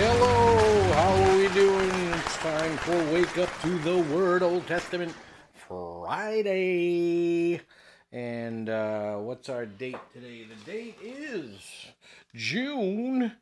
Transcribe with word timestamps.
Hello, 0.00 0.92
how 0.92 1.12
are 1.24 1.36
we 1.36 1.48
doing? 1.48 1.90
It's 1.90 2.36
time 2.36 2.76
for 2.76 3.12
Wake 3.12 3.36
Up 3.36 3.48
to 3.62 3.78
the 3.78 3.98
Word 4.14 4.44
Old 4.44 4.64
Testament 4.68 5.12
Friday. 5.66 7.60
And 8.12 8.68
uh, 8.68 9.16
what's 9.16 9.48
our 9.48 9.66
date 9.66 9.98
today? 10.12 10.44
The 10.44 10.70
date 10.70 10.98
is 11.02 11.88
June 12.32 13.32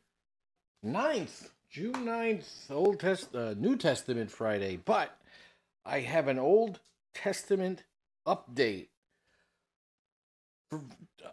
9th. 0.83 1.49
June 1.69 1.93
9th, 1.93 2.71
Old 2.71 3.01
Test 3.01 3.35
uh, 3.35 3.53
New 3.53 3.75
Testament 3.75 4.31
Friday. 4.31 4.79
But 4.83 5.15
I 5.85 5.99
have 5.99 6.27
an 6.27 6.39
Old 6.39 6.79
Testament 7.13 7.83
update. 8.25 8.87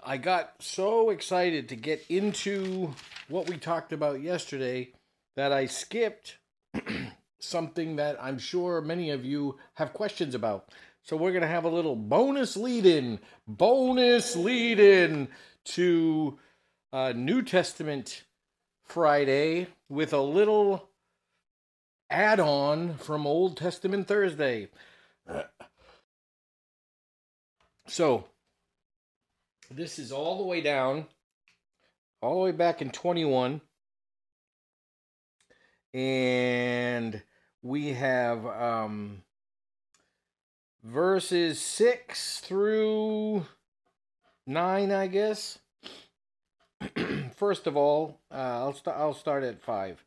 I 0.05 0.19
got 0.19 0.57
so 0.59 1.09
excited 1.09 1.71
to 1.71 1.77
get 1.77 2.05
into 2.11 2.93
what 3.31 3.49
we 3.49 3.57
talked 3.57 3.95
about 3.95 4.21
yesterday 4.21 4.93
that 5.37 5.53
I 5.53 5.67
skipped 5.67 6.39
something 7.39 7.97
that 7.97 8.17
I'm 8.23 8.39
sure 8.39 8.81
many 8.81 9.11
of 9.11 9.25
you 9.25 9.59
have 9.75 9.93
questions 9.93 10.35
about. 10.35 10.69
So 11.03 11.17
we're 11.17 11.33
going 11.33 11.43
to 11.43 11.49
have 11.49 11.65
a 11.65 11.69
little 11.69 11.97
bonus 11.97 12.57
lead 12.57 12.87
in, 12.87 13.21
bonus 13.47 14.37
lead 14.37 14.81
in 14.81 15.29
to 15.65 16.39
uh, 16.93 17.13
New 17.15 17.43
Testament 17.43 18.25
Friday 18.85 19.67
with 19.89 20.13
a 20.13 20.21
little 20.21 20.89
add 22.09 22.41
on 22.41 22.95
from 22.95 23.27
Old 23.27 23.57
Testament 23.57 24.09
Thursday. 24.09 24.69
So 27.87 28.25
this 29.71 29.99
is 29.99 30.11
all 30.11 30.39
the 30.39 30.45
way 30.45 30.63
down, 30.63 31.07
all 32.23 32.37
the 32.37 32.41
way 32.41 32.51
back 32.51 32.81
in 32.81 32.89
21 32.89 33.61
and 35.95 37.23
we 37.63 37.91
have 37.91 38.45
um, 38.45 39.23
verses 40.83 41.61
6 41.61 42.41
through 42.41 43.47
9 44.47 44.91
i 44.91 45.07
guess. 45.07 45.61
First 47.37 47.67
of 47.67 47.77
all 47.77 48.19
uh, 48.31 48.35
I'll, 48.35 48.75
st- 48.75 48.97
I'll 48.97 49.15
start 49.15 49.45
at 49.45 49.63
5 49.63 50.05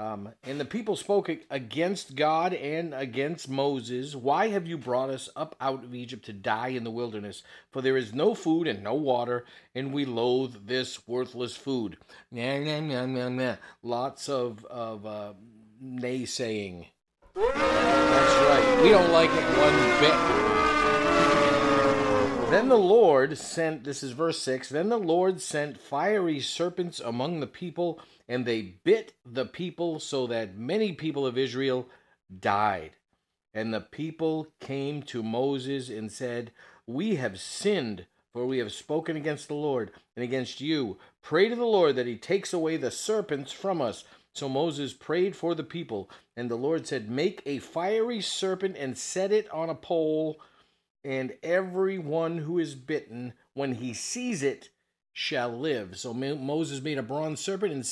um, 0.00 0.30
and 0.44 0.58
the 0.58 0.64
people 0.64 0.96
spoke 0.96 1.30
against 1.50 2.16
God 2.16 2.54
and 2.54 2.94
against 2.94 3.50
Moses. 3.50 4.16
Why 4.16 4.48
have 4.48 4.66
you 4.66 4.78
brought 4.78 5.10
us 5.10 5.28
up 5.36 5.54
out 5.60 5.84
of 5.84 5.94
Egypt 5.94 6.24
to 6.24 6.32
die 6.32 6.68
in 6.68 6.84
the 6.84 6.90
wilderness? 6.90 7.42
For 7.70 7.82
there 7.82 7.98
is 7.98 8.14
no 8.14 8.34
food 8.34 8.66
and 8.66 8.82
no 8.82 8.94
water, 8.94 9.44
and 9.74 9.92
we 9.92 10.06
loathe 10.06 10.66
this 10.66 11.06
worthless 11.06 11.54
food. 11.54 11.98
Nah, 12.32 12.60
nah, 12.60 12.80
nah, 12.80 13.04
nah, 13.04 13.28
nah. 13.28 13.56
Lots 13.82 14.30
of, 14.30 14.64
of 14.64 15.04
uh, 15.04 15.34
naysaying. 15.84 16.86
That's 17.34 17.54
right. 18.48 18.80
We 18.82 18.88
don't 18.88 19.12
like 19.12 19.30
it 19.30 19.44
one 19.58 20.00
bit. 20.00 20.50
Then 22.50 22.68
the 22.68 22.76
Lord 22.76 23.38
sent, 23.38 23.84
this 23.84 24.02
is 24.02 24.10
verse 24.10 24.40
6, 24.40 24.70
then 24.70 24.88
the 24.88 24.98
Lord 24.98 25.40
sent 25.40 25.78
fiery 25.78 26.40
serpents 26.40 26.98
among 26.98 27.38
the 27.38 27.46
people, 27.46 28.00
and 28.30 28.46
they 28.46 28.62
bit 28.84 29.12
the 29.26 29.44
people 29.44 29.98
so 29.98 30.28
that 30.28 30.56
many 30.56 30.92
people 30.92 31.26
of 31.26 31.36
Israel 31.36 31.88
died. 32.38 32.92
And 33.52 33.74
the 33.74 33.80
people 33.80 34.46
came 34.60 35.02
to 35.02 35.24
Moses 35.24 35.88
and 35.88 36.12
said, 36.12 36.52
We 36.86 37.16
have 37.16 37.40
sinned, 37.40 38.06
for 38.32 38.46
we 38.46 38.58
have 38.58 38.70
spoken 38.70 39.16
against 39.16 39.48
the 39.48 39.54
Lord 39.54 39.90
and 40.14 40.22
against 40.22 40.60
you. 40.60 40.96
Pray 41.22 41.48
to 41.48 41.56
the 41.56 41.64
Lord 41.64 41.96
that 41.96 42.06
he 42.06 42.16
takes 42.16 42.52
away 42.52 42.76
the 42.76 42.92
serpents 42.92 43.50
from 43.50 43.82
us. 43.82 44.04
So 44.32 44.48
Moses 44.48 44.92
prayed 44.92 45.34
for 45.34 45.56
the 45.56 45.64
people, 45.64 46.08
and 46.36 46.48
the 46.48 46.54
Lord 46.54 46.86
said, 46.86 47.10
Make 47.10 47.42
a 47.44 47.58
fiery 47.58 48.20
serpent 48.20 48.76
and 48.78 48.96
set 48.96 49.32
it 49.32 49.50
on 49.50 49.68
a 49.68 49.74
pole 49.74 50.40
and 51.02 51.32
every 51.42 51.98
one 51.98 52.38
who 52.38 52.60
is 52.60 52.76
bitten, 52.76 53.32
when 53.54 53.74
he 53.74 53.92
sees 53.92 54.44
it, 54.44 54.68
shall 55.20 55.50
live. 55.50 55.98
So 55.98 56.14
Moses 56.14 56.80
made 56.80 56.96
a 56.96 57.02
bronze 57.02 57.40
serpent 57.40 57.74
and 57.74 57.86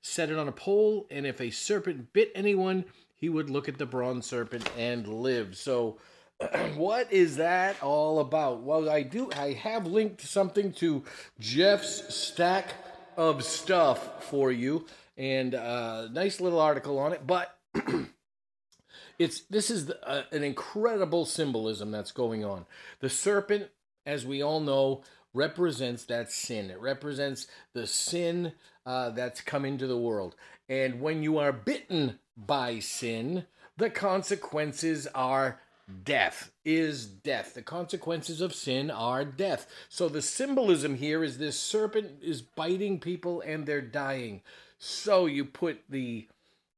set 0.00 0.30
it 0.30 0.36
on 0.36 0.48
a 0.48 0.52
pole, 0.52 1.06
and 1.12 1.24
if 1.24 1.40
a 1.40 1.50
serpent 1.50 2.12
bit 2.12 2.32
anyone, 2.34 2.86
he 3.14 3.28
would 3.28 3.48
look 3.48 3.68
at 3.68 3.78
the 3.78 3.86
bronze 3.86 4.26
serpent 4.26 4.68
and 4.76 5.06
live. 5.06 5.56
So, 5.56 5.98
what 6.74 7.12
is 7.12 7.36
that 7.36 7.80
all 7.84 8.18
about? 8.18 8.64
Well, 8.64 8.90
I 8.90 9.04
do. 9.04 9.30
I 9.30 9.52
have 9.52 9.86
linked 9.86 10.22
something 10.22 10.72
to 10.74 11.04
Jeff's 11.38 12.12
stack 12.12 12.74
of 13.16 13.44
stuff 13.44 14.24
for 14.24 14.50
you, 14.50 14.84
and 15.16 15.54
a 15.54 15.62
uh, 15.62 16.08
nice 16.10 16.40
little 16.40 16.58
article 16.58 16.98
on 16.98 17.12
it. 17.12 17.24
But 17.24 17.56
it's 19.20 19.42
this 19.42 19.70
is 19.70 19.86
the, 19.86 20.04
uh, 20.04 20.24
an 20.32 20.42
incredible 20.42 21.26
symbolism 21.26 21.92
that's 21.92 22.10
going 22.10 22.44
on. 22.44 22.66
The 22.98 23.08
serpent, 23.08 23.68
as 24.04 24.26
we 24.26 24.42
all 24.42 24.58
know, 24.58 25.04
represents 25.34 26.04
that 26.04 26.30
sin. 26.30 26.70
It 26.70 26.80
represents 26.80 27.46
the 27.74 27.86
sin 27.86 28.52
uh, 28.84 29.10
that's 29.10 29.40
come 29.40 29.64
into 29.64 29.86
the 29.86 29.98
world. 29.98 30.34
And 30.68 31.00
when 31.00 31.22
you 31.22 31.38
are 31.38 31.52
bitten 31.52 32.18
by 32.36 32.78
sin, 32.78 33.46
the 33.76 33.90
consequences 33.90 35.06
are 35.14 35.60
death 36.04 36.52
is 36.64 37.06
death. 37.06 37.54
The 37.54 37.62
consequences 37.62 38.40
of 38.40 38.54
sin 38.54 38.90
are 38.90 39.24
death. 39.24 39.66
So 39.88 40.08
the 40.08 40.22
symbolism 40.22 40.96
here 40.96 41.24
is 41.24 41.38
this 41.38 41.58
serpent 41.58 42.22
is 42.22 42.42
biting 42.42 43.00
people 43.00 43.40
and 43.40 43.66
they're 43.66 43.80
dying. 43.80 44.42
So 44.78 45.26
you 45.26 45.44
put 45.44 45.80
the 45.88 46.28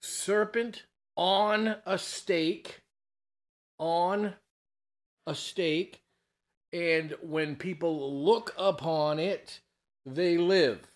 serpent 0.00 0.84
on 1.16 1.76
a 1.86 1.98
stake, 1.98 2.82
on 3.78 4.34
a 5.26 5.34
stake, 5.34 6.03
and 6.74 7.14
when 7.22 7.54
people 7.54 8.24
look 8.24 8.52
upon 8.58 9.20
it, 9.20 9.60
they 10.04 10.36
live. 10.36 10.88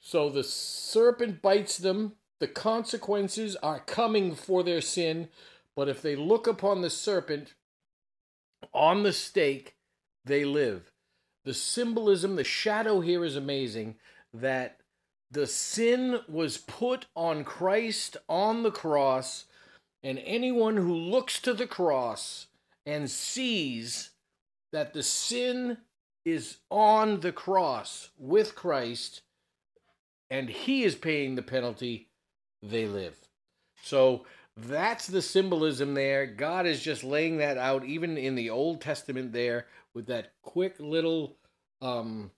So 0.00 0.30
the 0.30 0.42
serpent 0.42 1.42
bites 1.42 1.76
them, 1.76 2.12
the 2.40 2.48
consequences 2.48 3.56
are 3.56 3.80
coming 3.80 4.34
for 4.34 4.62
their 4.62 4.80
sin, 4.80 5.28
but 5.74 5.90
if 5.90 6.00
they 6.00 6.16
look 6.16 6.46
upon 6.46 6.80
the 6.80 6.88
serpent 6.88 7.52
on 8.72 9.02
the 9.02 9.12
stake, 9.12 9.76
they 10.24 10.46
live. 10.46 10.90
The 11.44 11.52
symbolism, 11.52 12.36
the 12.36 12.44
shadow 12.44 13.00
here 13.00 13.22
is 13.22 13.36
amazing 13.36 13.96
that 14.32 14.80
the 15.30 15.46
sin 15.46 16.20
was 16.26 16.56
put 16.56 17.04
on 17.14 17.44
Christ 17.44 18.16
on 18.30 18.62
the 18.62 18.70
cross, 18.70 19.44
and 20.02 20.18
anyone 20.24 20.78
who 20.78 20.94
looks 20.94 21.38
to 21.42 21.52
the 21.52 21.66
cross 21.66 22.46
and 22.86 23.10
sees 23.10 24.10
that 24.72 24.92
the 24.92 25.02
sin 25.02 25.78
is 26.24 26.58
on 26.70 27.20
the 27.20 27.32
cross 27.32 28.10
with 28.18 28.54
Christ 28.54 29.22
and 30.30 30.48
he 30.48 30.82
is 30.82 30.94
paying 30.94 31.36
the 31.36 31.42
penalty, 31.42 32.08
they 32.62 32.86
live. 32.86 33.16
So 33.82 34.26
that's 34.56 35.06
the 35.06 35.22
symbolism 35.22 35.94
there. 35.94 36.26
God 36.26 36.66
is 36.66 36.82
just 36.82 37.04
laying 37.04 37.38
that 37.38 37.58
out, 37.58 37.84
even 37.84 38.16
in 38.16 38.34
the 38.34 38.50
Old 38.50 38.80
Testament, 38.80 39.32
there 39.32 39.66
with 39.94 40.06
that 40.06 40.32
quick 40.42 40.74
little 40.78 41.36
um, 41.80 42.30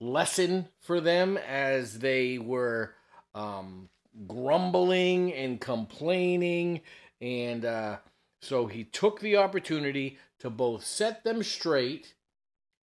lesson 0.00 0.68
for 0.80 1.00
them 1.00 1.36
as 1.36 1.98
they 1.98 2.38
were 2.38 2.94
um, 3.34 3.88
grumbling 4.26 5.32
and 5.32 5.60
complaining. 5.60 6.82
And 7.20 7.64
uh, 7.64 7.96
so 8.40 8.66
he 8.66 8.84
took 8.84 9.20
the 9.20 9.36
opportunity 9.36 10.18
to 10.40 10.50
both 10.50 10.84
set 10.84 11.24
them 11.24 11.42
straight 11.42 12.14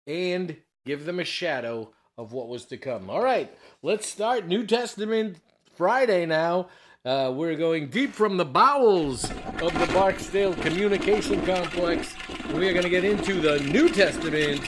and 0.06 0.56
give 0.84 1.04
them 1.04 1.18
a 1.18 1.24
shadow 1.24 1.92
of 2.16 2.32
what 2.32 2.48
was 2.48 2.64
to 2.66 2.76
come. 2.76 3.08
All 3.10 3.22
right, 3.22 3.50
let's 3.82 4.08
start 4.08 4.46
New 4.46 4.66
Testament 4.66 5.38
Friday 5.74 6.26
now. 6.26 6.68
Uh, 7.04 7.32
we're 7.34 7.56
going 7.56 7.88
deep 7.88 8.12
from 8.12 8.36
the 8.36 8.44
bowels 8.44 9.30
of 9.60 9.78
the 9.78 9.90
Barksdale 9.92 10.54
Communication 10.54 11.44
Complex. 11.44 12.14
We 12.54 12.68
are 12.68 12.72
going 12.72 12.84
to 12.84 12.88
get 12.88 13.04
into 13.04 13.40
the 13.40 13.60
New 13.60 13.88
Testament 13.88 14.62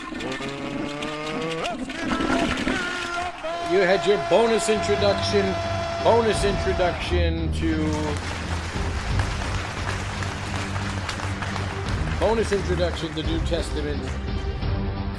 you 3.70 3.80
had 3.80 4.06
your 4.06 4.18
bonus 4.30 4.68
introduction, 4.68 5.44
bonus 6.04 6.44
introduction 6.44 7.52
to 7.54 8.45
bonus 12.26 12.50
introduction 12.50 13.14
to 13.14 13.22
New 13.22 13.38
Testament 13.46 14.02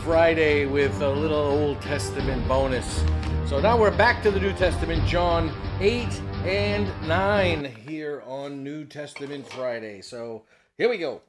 Friday 0.03 0.65
with 0.65 0.99
a 0.99 1.09
little 1.09 1.37
Old 1.37 1.81
Testament 1.81 2.45
bonus. 2.49 3.01
So 3.45 3.61
now 3.61 3.79
we're 3.79 3.95
back 3.95 4.21
to 4.23 4.29
the 4.29 4.41
New 4.41 4.51
Testament, 4.51 5.07
John 5.07 5.49
8 5.79 6.03
and 6.43 7.07
9 7.07 7.63
here 7.63 8.23
on 8.27 8.61
New 8.61 8.83
Testament 8.83 9.47
Friday. 9.47 10.01
So 10.01 10.43
here 10.77 10.89
we 10.89 10.97
go. 10.97 11.21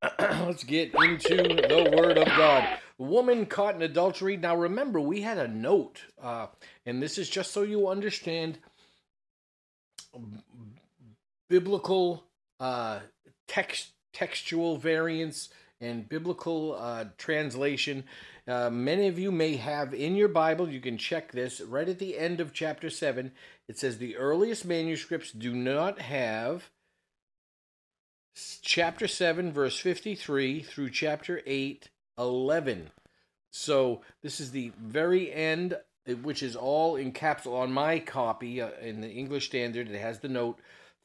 Let's 0.18 0.64
get 0.64 0.94
into 0.94 1.36
the 1.36 1.94
Word 1.94 2.16
of 2.16 2.26
God. 2.28 2.78
Woman 2.96 3.44
caught 3.44 3.74
in 3.74 3.82
adultery. 3.82 4.38
Now 4.38 4.56
remember, 4.56 4.98
we 4.98 5.20
had 5.20 5.36
a 5.36 5.46
note, 5.46 6.04
uh, 6.22 6.46
and 6.86 7.02
this 7.02 7.18
is 7.18 7.28
just 7.28 7.52
so 7.52 7.60
you 7.60 7.88
understand 7.88 8.60
biblical 11.50 12.24
uh, 12.60 13.00
text 13.46 13.90
textual 14.12 14.76
variants 14.76 15.48
and 15.80 16.08
biblical 16.08 16.74
uh, 16.74 17.04
translation. 17.16 18.04
Uh, 18.46 18.70
many 18.70 19.06
of 19.06 19.18
you 19.18 19.30
may 19.30 19.56
have 19.56 19.94
in 19.94 20.16
your 20.16 20.28
Bible, 20.28 20.68
you 20.68 20.80
can 20.80 20.98
check 20.98 21.32
this 21.32 21.60
right 21.60 21.88
at 21.88 21.98
the 21.98 22.18
end 22.18 22.40
of 22.40 22.52
chapter 22.52 22.90
7. 22.90 23.30
It 23.68 23.78
says 23.78 23.98
the 23.98 24.16
earliest 24.16 24.64
manuscripts 24.64 25.30
do 25.30 25.54
not 25.54 26.00
have 26.00 26.70
chapter 28.62 29.06
7, 29.06 29.52
verse 29.52 29.78
53 29.78 30.62
through 30.62 30.90
chapter 30.90 31.42
8, 31.46 31.90
11. 32.18 32.90
So 33.50 34.02
this 34.22 34.40
is 34.40 34.50
the 34.50 34.72
very 34.80 35.32
end, 35.32 35.76
which 36.22 36.42
is 36.42 36.56
all 36.56 36.96
in 36.96 37.12
capital 37.12 37.56
on 37.56 37.72
my 37.72 37.98
copy 37.98 38.60
uh, 38.60 38.70
in 38.80 39.00
the 39.00 39.10
English 39.10 39.46
Standard. 39.46 39.88
It 39.88 40.00
has 40.00 40.20
the 40.20 40.28
note. 40.28 40.58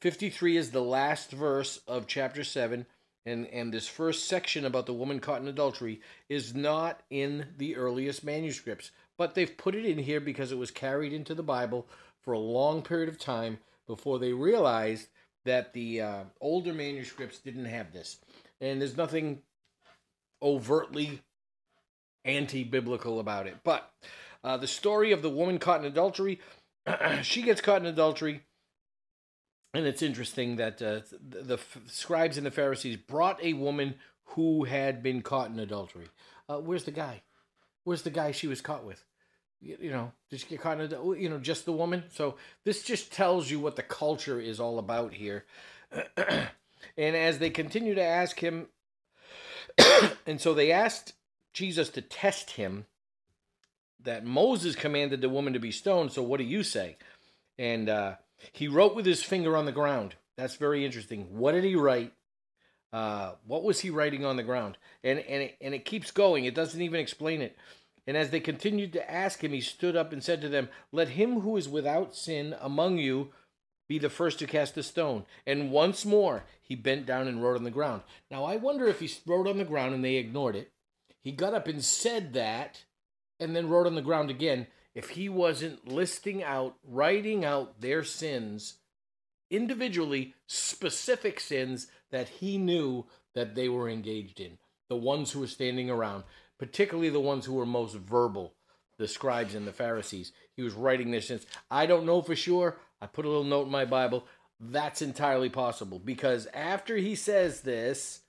53 0.04 0.58
is 0.58 0.70
the 0.70 0.82
last 0.82 1.30
verse 1.30 1.80
of 1.88 2.06
chapter 2.06 2.44
7 2.44 2.84
and 3.24 3.46
and 3.46 3.72
this 3.72 3.88
first 3.88 4.28
section 4.28 4.66
about 4.66 4.84
the 4.84 4.92
woman 4.92 5.18
caught 5.18 5.40
in 5.40 5.48
adultery 5.48 6.02
is 6.28 6.54
not 6.54 7.00
in 7.08 7.46
the 7.56 7.74
earliest 7.74 8.22
manuscripts 8.22 8.90
but 9.16 9.34
they've 9.34 9.56
put 9.56 9.74
it 9.74 9.86
in 9.86 9.96
here 9.96 10.20
because 10.20 10.52
it 10.52 10.58
was 10.58 10.70
carried 10.70 11.14
into 11.14 11.34
the 11.34 11.42
bible 11.42 11.88
for 12.20 12.34
a 12.34 12.38
long 12.38 12.82
period 12.82 13.08
of 13.08 13.18
time 13.18 13.56
before 13.86 14.18
they 14.18 14.34
realized 14.34 15.08
that 15.46 15.72
the 15.72 16.00
uh, 16.00 16.24
older 16.38 16.72
manuscripts 16.72 17.38
didn't 17.38 17.66
have 17.66 17.92
this. 17.92 18.18
And 18.60 18.80
there's 18.80 18.96
nothing 18.96 19.40
overtly 20.42 21.20
anti-biblical 22.24 23.20
about 23.20 23.46
it. 23.46 23.56
But 23.62 23.90
uh, 24.42 24.56
the 24.56 24.66
story 24.66 25.12
of 25.12 25.22
the 25.22 25.30
woman 25.30 25.58
caught 25.58 25.80
in 25.80 25.86
adultery 25.86 26.40
she 27.22 27.42
gets 27.42 27.60
caught 27.62 27.80
in 27.80 27.86
adultery 27.86 28.42
and 29.74 29.86
it's 29.86 30.02
interesting 30.02 30.56
that 30.56 30.80
uh, 30.80 31.00
the, 31.28 31.42
the, 31.42 31.58
scribes 31.86 32.36
and 32.36 32.46
the 32.46 32.50
Pharisees 32.50 32.96
brought 32.96 33.42
a 33.42 33.52
woman 33.54 33.96
who 34.28 34.64
had 34.64 35.02
been 35.02 35.20
caught 35.20 35.50
in 35.50 35.58
adultery. 35.58 36.06
Uh, 36.48 36.58
where's 36.58 36.84
the 36.84 36.90
guy? 36.90 37.22
Where's 37.82 38.02
the 38.02 38.10
guy 38.10 38.30
she 38.30 38.46
was 38.46 38.60
caught 38.60 38.84
with? 38.84 39.04
You, 39.60 39.76
you 39.80 39.90
know, 39.90 40.12
did 40.30 40.40
she 40.40 40.46
get 40.46 40.60
caught 40.60 40.80
in? 40.80 40.90
You 41.20 41.28
know, 41.28 41.38
just 41.38 41.64
the 41.64 41.72
woman. 41.72 42.04
So 42.12 42.36
this 42.64 42.82
just 42.82 43.12
tells 43.12 43.50
you 43.50 43.58
what 43.58 43.76
the 43.76 43.82
culture 43.82 44.40
is 44.40 44.60
all 44.60 44.78
about 44.78 45.12
here. 45.12 45.44
and 46.16 46.48
as 46.96 47.38
they 47.38 47.50
continue 47.50 47.94
to 47.94 48.02
ask 48.02 48.38
him, 48.38 48.68
and 50.26 50.40
so 50.40 50.54
they 50.54 50.70
asked 50.70 51.14
Jesus 51.52 51.88
to 51.90 52.00
test 52.00 52.52
him. 52.52 52.86
That 54.02 54.26
Moses 54.26 54.76
commanded 54.76 55.22
the 55.22 55.30
woman 55.30 55.54
to 55.54 55.58
be 55.58 55.70
stoned. 55.70 56.12
So 56.12 56.22
what 56.22 56.36
do 56.36 56.44
you 56.44 56.62
say? 56.62 56.98
And 57.58 57.88
uh, 57.88 58.16
he 58.52 58.68
wrote 58.68 58.94
with 58.94 59.06
his 59.06 59.22
finger 59.22 59.56
on 59.56 59.64
the 59.64 59.72
ground. 59.72 60.14
That's 60.36 60.56
very 60.56 60.84
interesting. 60.84 61.38
What 61.38 61.52
did 61.52 61.64
he 61.64 61.76
write? 61.76 62.12
Uh, 62.92 63.32
what 63.46 63.64
was 63.64 63.80
he 63.80 63.90
writing 63.90 64.24
on 64.24 64.36
the 64.36 64.42
ground? 64.42 64.78
And 65.02 65.18
and 65.18 65.42
it, 65.44 65.56
and 65.60 65.74
it 65.74 65.84
keeps 65.84 66.10
going. 66.10 66.44
It 66.44 66.54
doesn't 66.54 66.80
even 66.80 67.00
explain 67.00 67.42
it. 67.42 67.56
And 68.06 68.16
as 68.16 68.30
they 68.30 68.40
continued 68.40 68.92
to 68.92 69.10
ask 69.10 69.42
him, 69.42 69.52
he 69.52 69.60
stood 69.60 69.96
up 69.96 70.12
and 70.12 70.22
said 70.22 70.40
to 70.42 70.48
them, 70.48 70.68
"Let 70.92 71.10
him 71.10 71.40
who 71.40 71.56
is 71.56 71.68
without 71.68 72.14
sin 72.14 72.54
among 72.60 72.98
you 72.98 73.32
be 73.88 73.98
the 73.98 74.10
first 74.10 74.38
to 74.40 74.46
cast 74.46 74.76
a 74.76 74.82
stone." 74.82 75.26
And 75.46 75.72
once 75.72 76.04
more 76.04 76.44
he 76.60 76.74
bent 76.74 77.06
down 77.06 77.28
and 77.28 77.42
wrote 77.42 77.56
on 77.56 77.64
the 77.64 77.70
ground. 77.70 78.02
Now 78.30 78.44
I 78.44 78.56
wonder 78.56 78.86
if 78.86 79.00
he 79.00 79.10
wrote 79.26 79.46
on 79.46 79.58
the 79.58 79.64
ground 79.64 79.94
and 79.94 80.04
they 80.04 80.16
ignored 80.16 80.56
it. 80.56 80.70
He 81.20 81.32
got 81.32 81.54
up 81.54 81.66
and 81.66 81.82
said 81.82 82.34
that, 82.34 82.84
and 83.40 83.56
then 83.56 83.68
wrote 83.68 83.86
on 83.86 83.94
the 83.94 84.02
ground 84.02 84.30
again 84.30 84.66
if 84.94 85.10
he 85.10 85.28
wasn't 85.28 85.88
listing 85.88 86.42
out, 86.42 86.76
writing 86.84 87.44
out 87.44 87.80
their 87.80 88.04
sins 88.04 88.74
individually, 89.50 90.34
specific 90.46 91.40
sins 91.40 91.88
that 92.10 92.28
he 92.28 92.58
knew 92.58 93.04
that 93.34 93.54
they 93.54 93.68
were 93.68 93.88
engaged 93.88 94.40
in, 94.40 94.58
the 94.88 94.96
ones 94.96 95.32
who 95.32 95.40
were 95.40 95.46
standing 95.46 95.90
around, 95.90 96.24
particularly 96.58 97.10
the 97.10 97.20
ones 97.20 97.44
who 97.44 97.54
were 97.54 97.66
most 97.66 97.96
verbal, 97.96 98.54
the 98.98 99.08
scribes 99.08 99.54
and 99.54 99.66
the 99.66 99.72
Pharisees. 99.72 100.32
He 100.56 100.62
was 100.62 100.74
writing 100.74 101.10
their 101.10 101.20
sins. 101.20 101.46
I 101.70 101.86
don't 101.86 102.06
know 102.06 102.22
for 102.22 102.36
sure. 102.36 102.78
I 103.00 103.06
put 103.06 103.24
a 103.24 103.28
little 103.28 103.44
note 103.44 103.66
in 103.66 103.72
my 103.72 103.84
Bible. 103.84 104.24
That's 104.60 105.02
entirely 105.02 105.48
possible 105.48 105.98
because 105.98 106.46
after 106.54 106.96
he 106.96 107.16
says 107.16 107.62
this, 107.62 108.20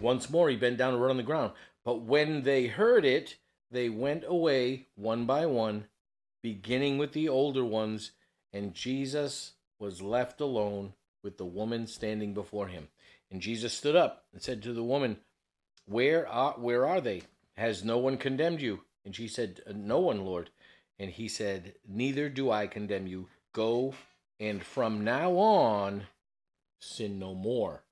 once 0.00 0.28
more 0.28 0.50
he 0.50 0.56
bent 0.56 0.76
down 0.76 0.92
and 0.92 1.02
wrote 1.02 1.10
on 1.10 1.16
the 1.16 1.22
ground. 1.22 1.52
But 1.84 2.02
when 2.02 2.42
they 2.42 2.66
heard 2.66 3.04
it, 3.04 3.36
they 3.70 3.88
went 3.88 4.24
away 4.26 4.86
one 4.94 5.24
by 5.26 5.46
one, 5.46 5.86
beginning 6.42 6.98
with 6.98 7.12
the 7.12 7.28
older 7.28 7.64
ones, 7.64 8.12
and 8.52 8.74
Jesus 8.74 9.52
was 9.78 10.02
left 10.02 10.40
alone 10.40 10.94
with 11.22 11.38
the 11.38 11.44
woman 11.44 11.86
standing 11.86 12.34
before 12.34 12.68
him. 12.68 12.88
And 13.30 13.40
Jesus 13.40 13.72
stood 13.72 13.96
up 13.96 14.24
and 14.32 14.40
said 14.40 14.62
to 14.62 14.72
the 14.72 14.84
woman, 14.84 15.16
Where 15.86 16.28
are, 16.28 16.52
where 16.52 16.86
are 16.86 17.00
they? 17.00 17.22
Has 17.56 17.84
no 17.84 17.98
one 17.98 18.16
condemned 18.16 18.60
you? 18.60 18.82
And 19.04 19.14
she 19.14 19.28
said, 19.28 19.60
uh, 19.66 19.72
No 19.74 19.98
one, 19.98 20.24
Lord. 20.24 20.50
And 20.98 21.10
he 21.10 21.28
said, 21.28 21.74
Neither 21.88 22.28
do 22.28 22.50
I 22.50 22.66
condemn 22.66 23.06
you. 23.06 23.28
Go 23.52 23.94
and 24.38 24.62
from 24.62 25.02
now 25.02 25.32
on 25.32 26.06
sin 26.78 27.18
no 27.18 27.34
more. 27.34 27.82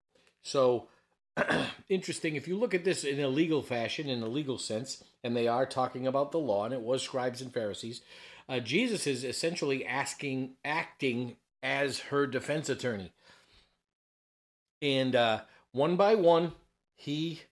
So 0.42 0.88
interesting. 1.88 2.36
If 2.36 2.48
you 2.48 2.56
look 2.56 2.74
at 2.74 2.84
this 2.84 3.04
in 3.04 3.20
a 3.20 3.28
legal 3.28 3.62
fashion, 3.62 4.08
in 4.08 4.22
a 4.22 4.28
legal 4.28 4.58
sense, 4.58 5.02
and 5.22 5.36
they 5.36 5.48
are 5.48 5.66
talking 5.66 6.06
about 6.06 6.32
the 6.32 6.38
law, 6.38 6.64
and 6.64 6.74
it 6.74 6.82
was 6.82 7.02
scribes 7.02 7.40
and 7.40 7.52
Pharisees, 7.52 8.02
uh, 8.48 8.60
Jesus 8.60 9.06
is 9.06 9.24
essentially 9.24 9.86
asking, 9.86 10.54
acting 10.64 11.36
as 11.62 12.00
her 12.00 12.26
defense 12.26 12.68
attorney. 12.68 13.12
And 14.80 15.14
uh, 15.14 15.42
one 15.70 15.96
by 15.96 16.16
one, 16.16 16.52
he 16.96 17.42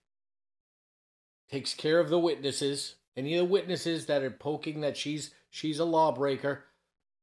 takes 1.49 1.73
care 1.73 1.99
of 1.99 2.09
the 2.09 2.19
witnesses. 2.19 2.95
Any 3.15 3.35
of 3.35 3.39
the 3.39 3.51
witnesses 3.51 4.05
that 4.05 4.21
are 4.21 4.31
poking 4.31 4.81
that 4.81 4.97
she's 4.97 5.31
she's 5.49 5.79
a 5.79 5.85
lawbreaker, 5.85 6.65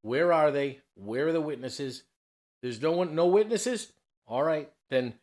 where 0.02 0.32
are 0.32 0.50
they? 0.50 0.80
Where 0.94 1.28
are 1.28 1.32
the 1.32 1.40
witnesses? 1.40 2.04
There's 2.62 2.80
no 2.80 2.92
one, 2.92 3.14
no 3.14 3.26
witnesses. 3.26 3.92
All 4.26 4.42
right, 4.42 4.70
then 4.90 5.14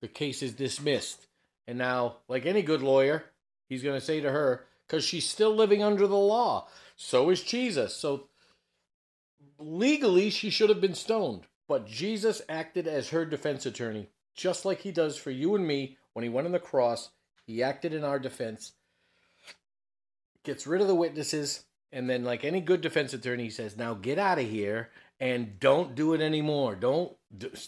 the 0.00 0.08
case 0.08 0.42
is 0.42 0.52
dismissed. 0.52 1.26
And 1.66 1.78
now, 1.78 2.16
like 2.28 2.46
any 2.46 2.62
good 2.62 2.82
lawyer, 2.82 3.24
he's 3.68 3.82
going 3.82 3.98
to 3.98 4.04
say 4.04 4.20
to 4.20 4.30
her, 4.30 4.66
because 4.86 5.04
she's 5.04 5.28
still 5.28 5.54
living 5.54 5.82
under 5.82 6.06
the 6.06 6.16
law. 6.16 6.66
So 6.96 7.30
is 7.30 7.42
Jesus. 7.42 7.94
So 7.94 8.28
legally, 9.58 10.30
she 10.30 10.50
should 10.50 10.68
have 10.68 10.80
been 10.80 10.94
stoned. 10.94 11.42
But 11.68 11.86
Jesus 11.86 12.42
acted 12.48 12.88
as 12.88 13.10
her 13.10 13.24
defense 13.24 13.64
attorney, 13.64 14.08
just 14.34 14.64
like 14.64 14.80
he 14.80 14.90
does 14.90 15.16
for 15.16 15.30
you 15.30 15.54
and 15.54 15.64
me 15.64 15.98
when 16.12 16.24
he 16.24 16.28
went 16.28 16.46
on 16.46 16.52
the 16.52 16.58
cross. 16.58 17.10
He 17.46 17.62
acted 17.62 17.94
in 17.94 18.02
our 18.02 18.18
defense, 18.18 18.72
gets 20.44 20.66
rid 20.66 20.80
of 20.80 20.88
the 20.88 20.94
witnesses, 20.94 21.64
and 21.92 22.08
then, 22.08 22.24
like 22.24 22.44
any 22.44 22.60
good 22.60 22.80
defense 22.80 23.12
attorney, 23.12 23.44
he 23.44 23.50
says, 23.50 23.76
Now 23.76 23.94
get 23.94 24.18
out 24.18 24.38
of 24.38 24.48
here 24.48 24.90
and 25.20 25.60
don't 25.60 25.94
do 25.94 26.14
it 26.14 26.20
anymore. 26.20 26.74
Don't 26.74 27.12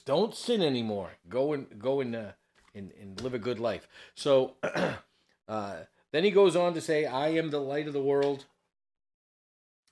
don't 0.04 0.34
sin 0.34 0.62
anymore. 0.62 1.10
Go 1.28 1.52
and 1.52 1.78
go 1.78 2.00
and 2.00 2.16
uh, 2.16 2.32
and, 2.74 2.92
and 3.00 3.20
live 3.20 3.34
a 3.34 3.38
good 3.38 3.60
life. 3.60 3.86
So 4.14 4.56
uh, 5.48 5.76
then 6.10 6.24
he 6.24 6.30
goes 6.30 6.56
on 6.56 6.74
to 6.74 6.80
say, 6.80 7.04
"I 7.04 7.28
am 7.28 7.50
the 7.50 7.60
light 7.60 7.86
of 7.86 7.92
the 7.92 8.02
world." 8.02 8.46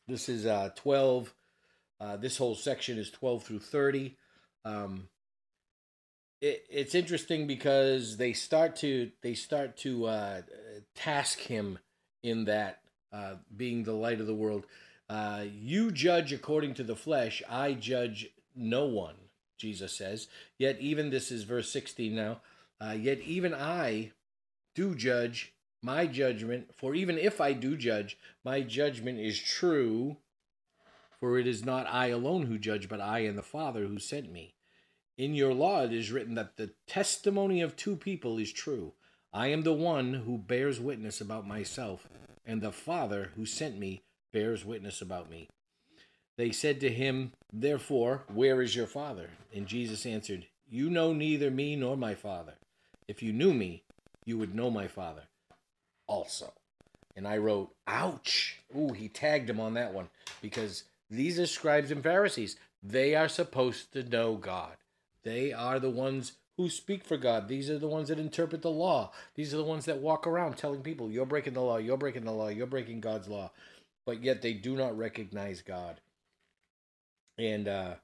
This 0.08 0.28
is 0.28 0.46
uh, 0.46 0.70
twelve. 0.74 1.34
Uh, 2.00 2.16
this 2.16 2.38
whole 2.38 2.54
section 2.54 2.98
is 2.98 3.10
twelve 3.10 3.44
through 3.44 3.60
thirty. 3.60 4.16
Um, 4.64 5.08
it, 6.40 6.64
it's 6.70 6.94
interesting 6.94 7.46
because 7.46 8.16
they 8.16 8.32
start 8.32 8.76
to 8.76 9.10
they 9.22 9.34
start 9.34 9.76
to 9.78 10.06
uh, 10.06 10.42
task 10.94 11.40
him 11.40 11.78
in 12.22 12.46
that 12.46 12.80
uh, 13.12 13.34
being 13.54 13.84
the 13.84 13.92
light 13.92 14.20
of 14.20 14.26
the 14.26 14.34
world. 14.34 14.64
Uh, 15.10 15.42
you 15.60 15.90
judge 15.90 16.32
according 16.32 16.72
to 16.72 16.84
the 16.84 16.94
flesh, 16.94 17.42
I 17.50 17.72
judge 17.72 18.28
no 18.54 18.86
one, 18.86 19.16
Jesus 19.58 19.92
says. 19.92 20.28
Yet, 20.56 20.78
even 20.78 21.10
this 21.10 21.32
is 21.32 21.42
verse 21.42 21.68
16 21.72 22.14
now. 22.14 22.42
Uh, 22.80 22.92
yet, 22.92 23.18
even 23.22 23.52
I 23.52 24.12
do 24.76 24.94
judge 24.94 25.52
my 25.82 26.06
judgment, 26.06 26.70
for 26.76 26.94
even 26.94 27.18
if 27.18 27.40
I 27.40 27.54
do 27.54 27.76
judge, 27.76 28.18
my 28.44 28.60
judgment 28.60 29.18
is 29.18 29.36
true. 29.36 30.18
For 31.18 31.38
it 31.38 31.46
is 31.48 31.64
not 31.64 31.88
I 31.90 32.08
alone 32.08 32.46
who 32.46 32.56
judge, 32.56 32.88
but 32.88 33.00
I 33.00 33.20
and 33.20 33.36
the 33.36 33.42
Father 33.42 33.86
who 33.86 33.98
sent 33.98 34.30
me. 34.30 34.54
In 35.18 35.34
your 35.34 35.52
law 35.52 35.82
it 35.82 35.92
is 35.92 36.12
written 36.12 36.36
that 36.36 36.56
the 36.56 36.70
testimony 36.86 37.60
of 37.62 37.74
two 37.74 37.96
people 37.96 38.38
is 38.38 38.52
true. 38.52 38.92
I 39.32 39.48
am 39.48 39.62
the 39.62 39.72
one 39.72 40.14
who 40.14 40.38
bears 40.38 40.78
witness 40.78 41.20
about 41.20 41.48
myself, 41.48 42.08
and 42.46 42.62
the 42.62 42.70
Father 42.70 43.32
who 43.34 43.44
sent 43.44 43.76
me 43.76 44.02
bears 44.32 44.64
witness 44.64 45.00
about 45.00 45.30
me. 45.30 45.48
They 46.36 46.52
said 46.52 46.80
to 46.80 46.90
him, 46.90 47.32
Therefore, 47.52 48.24
where 48.32 48.62
is 48.62 48.74
your 48.74 48.86
father? 48.86 49.30
And 49.54 49.66
Jesus 49.66 50.06
answered, 50.06 50.46
You 50.68 50.88
know 50.88 51.12
neither 51.12 51.50
me 51.50 51.76
nor 51.76 51.96
my 51.96 52.14
father. 52.14 52.54
If 53.08 53.22
you 53.22 53.32
knew 53.32 53.52
me, 53.52 53.82
you 54.24 54.38
would 54.38 54.54
know 54.54 54.70
my 54.70 54.86
father 54.86 55.24
also. 56.06 56.52
And 57.16 57.26
I 57.26 57.36
wrote, 57.36 57.72
Ouch! 57.86 58.58
Ooh, 58.76 58.92
he 58.92 59.08
tagged 59.08 59.50
him 59.50 59.60
on 59.60 59.74
that 59.74 59.92
one 59.92 60.08
because 60.40 60.84
These 61.10 61.40
are 61.40 61.46
scribes 61.46 61.90
and 61.90 62.02
Pharisees. 62.02 62.56
They 62.82 63.14
are 63.14 63.28
supposed 63.28 63.92
to 63.92 64.04
know 64.04 64.36
God. 64.36 64.76
They 65.24 65.52
are 65.52 65.78
the 65.78 65.90
ones 65.90 66.32
who 66.56 66.70
speak 66.70 67.04
for 67.04 67.16
God. 67.16 67.48
These 67.48 67.68
are 67.68 67.78
the 67.78 67.88
ones 67.88 68.08
that 68.08 68.18
interpret 68.18 68.62
the 68.62 68.70
law. 68.70 69.12
These 69.34 69.52
are 69.52 69.56
the 69.56 69.64
ones 69.64 69.86
that 69.86 69.98
walk 69.98 70.26
around 70.26 70.56
telling 70.56 70.82
people, 70.82 71.10
you're 71.10 71.26
breaking 71.26 71.54
the 71.54 71.62
law, 71.62 71.78
you're 71.78 71.96
breaking 71.96 72.24
the 72.24 72.32
law, 72.32 72.48
you're 72.48 72.66
breaking 72.66 73.00
God's 73.00 73.28
law. 73.28 73.50
But 74.06 74.22
yet 74.22 74.42
they 74.42 74.54
do 74.54 74.76
not 74.76 74.96
recognize 74.96 75.62
God. 75.62 76.00
And 77.38 77.68
uh, 77.68 77.94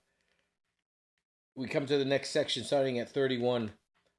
we 1.54 1.66
come 1.68 1.86
to 1.86 1.98
the 1.98 2.04
next 2.04 2.30
section 2.30 2.64
starting 2.64 2.98
at 2.98 3.10
31. 3.10 3.72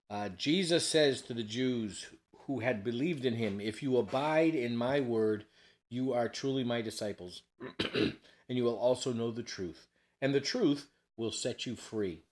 Uh, 0.10 0.30
Jesus 0.30 0.88
says 0.88 1.22
to 1.24 1.34
the 1.34 1.44
Jews 1.44 2.08
who 2.46 2.60
had 2.60 2.84
believed 2.84 3.26
in 3.26 3.36
him, 3.36 3.60
If 3.60 3.84
you 3.84 3.98
abide 3.98 4.56
in 4.56 4.76
my 4.76 5.00
word, 5.00 5.46
you 5.90 6.14
are 6.14 6.28
truly 6.30 6.64
my 6.64 6.82
disciples, 6.82 7.44
and 7.94 8.14
you 8.50 8.64
will 8.64 8.78
also 8.78 9.14
know 9.14 9.32
the 9.32 9.44
truth. 9.44 9.88
And 10.22 10.34
the 10.34 10.42
truth 10.42 10.90
will 11.16 11.32
set 11.32 11.66
you 11.66 11.76
free. 11.76 12.24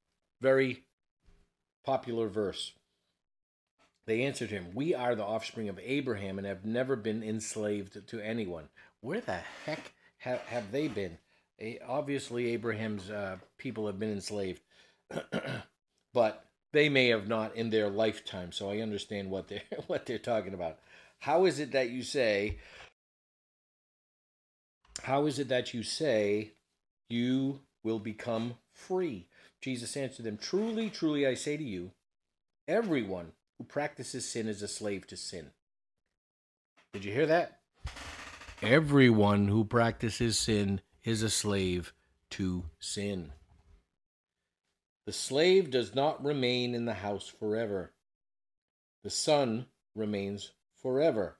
Very 0.41 0.83
popular 1.85 2.27
verse. 2.27 2.73
They 4.05 4.23
answered 4.23 4.51
him, 4.51 4.67
We 4.73 4.93
are 4.93 5.15
the 5.15 5.23
offspring 5.23 5.69
of 5.69 5.79
Abraham 5.83 6.37
and 6.37 6.45
have 6.45 6.65
never 6.65 6.95
been 6.95 7.23
enslaved 7.23 8.07
to 8.07 8.19
anyone. 8.19 8.69
Where 9.05 9.21
the 9.21 9.37
heck 9.67 9.93
have, 10.17 10.39
have 10.47 10.71
they 10.71 10.87
been? 10.87 11.19
Obviously, 11.87 12.47
Abraham's 12.53 13.11
uh, 13.11 13.37
people 13.59 13.85
have 13.85 13.99
been 13.99 14.11
enslaved, 14.11 14.61
but 16.13 16.47
they 16.73 16.89
may 16.89 17.09
have 17.09 17.27
not 17.27 17.55
in 17.55 17.69
their 17.69 17.87
lifetime. 17.87 18.51
So 18.51 18.71
I 18.71 18.79
understand 18.79 19.29
what 19.29 19.47
they're 19.47 19.61
what 19.85 20.07
they're 20.07 20.17
talking 20.17 20.55
about. 20.55 20.79
How 21.19 21.45
is 21.45 21.59
it 21.59 21.73
that 21.73 21.91
you 21.91 22.01
say? 22.01 22.57
How 25.03 25.27
is 25.27 25.37
it 25.37 25.49
that 25.49 25.71
you 25.71 25.83
say 25.83 26.53
you 27.07 27.59
will 27.83 27.99
become 27.99 28.55
free? 28.73 29.27
Jesus 29.61 29.95
answered 29.95 30.25
them, 30.25 30.39
Truly, 30.39 30.89
truly, 30.89 31.27
I 31.27 31.35
say 31.35 31.57
to 31.57 31.63
you, 31.63 31.91
everyone 32.67 33.33
who 33.59 33.65
practices 33.65 34.27
sin 34.27 34.47
is 34.47 34.63
a 34.63 34.67
slave 34.67 35.05
to 35.05 35.15
sin. 35.15 35.51
Did 36.91 37.05
you 37.05 37.13
hear 37.13 37.27
that? 37.27 37.59
Everyone 38.61 39.49
who 39.49 39.65
practices 39.65 40.39
sin 40.39 40.79
is 41.03 41.21
a 41.21 41.29
slave 41.29 41.93
to 42.31 42.63
sin. 42.79 43.33
The 45.05 45.11
slave 45.11 45.69
does 45.69 45.93
not 45.93 46.23
remain 46.23 46.73
in 46.73 46.85
the 46.85 46.93
house 46.93 47.27
forever. 47.27 47.91
The 49.03 49.09
son 49.09 49.65
remains 49.93 50.51
forever. 50.81 51.37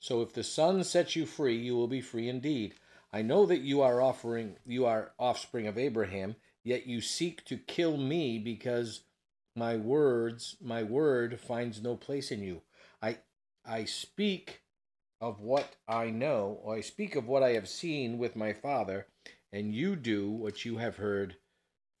So 0.00 0.20
if 0.20 0.32
the 0.32 0.42
son 0.42 0.82
sets 0.82 1.14
you 1.14 1.26
free, 1.26 1.56
you 1.56 1.76
will 1.76 1.86
be 1.86 2.00
free 2.00 2.28
indeed. 2.28 2.74
I 3.12 3.22
know 3.22 3.46
that 3.46 3.60
you 3.60 3.80
are 3.80 4.02
offering 4.02 4.56
you 4.66 4.84
are 4.84 5.12
offspring 5.18 5.68
of 5.68 5.78
Abraham, 5.78 6.34
yet 6.64 6.86
you 6.86 7.00
seek 7.00 7.44
to 7.46 7.56
kill 7.56 7.96
me 7.96 8.38
because 8.38 9.02
my 9.54 9.76
words, 9.76 10.56
my 10.60 10.82
word 10.82 11.40
finds 11.40 11.80
no 11.80 11.94
place 11.96 12.32
in 12.32 12.42
you. 12.42 12.62
I 13.00 13.18
I 13.64 13.84
speak 13.84 14.62
of 15.20 15.40
what 15.40 15.74
I 15.86 16.10
know, 16.10 16.58
or 16.62 16.76
I 16.76 16.80
speak 16.80 17.16
of 17.16 17.26
what 17.26 17.42
I 17.42 17.50
have 17.50 17.68
seen 17.68 18.18
with 18.18 18.36
my 18.36 18.52
father, 18.52 19.06
and 19.52 19.74
you 19.74 19.96
do 19.96 20.30
what 20.30 20.64
you 20.64 20.78
have 20.78 20.96
heard 20.96 21.36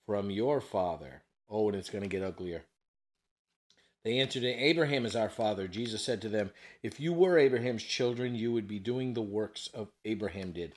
from 0.06 0.30
your 0.30 0.60
father. 0.60 1.22
Oh, 1.48 1.68
and 1.68 1.76
it's 1.76 1.90
going 1.90 2.02
to 2.02 2.08
get 2.08 2.22
uglier. 2.22 2.64
They 4.04 4.20
answered, 4.20 4.44
Abraham 4.44 5.04
is 5.04 5.16
our 5.16 5.28
father. 5.28 5.66
Jesus 5.66 6.02
said 6.02 6.22
to 6.22 6.28
them, 6.28 6.50
If 6.82 7.00
you 7.00 7.12
were 7.12 7.38
Abraham's 7.38 7.82
children, 7.82 8.34
you 8.34 8.52
would 8.52 8.68
be 8.68 8.78
doing 8.78 9.14
the 9.14 9.22
works 9.22 9.68
of 9.74 9.88
Abraham 10.04 10.52
did. 10.52 10.74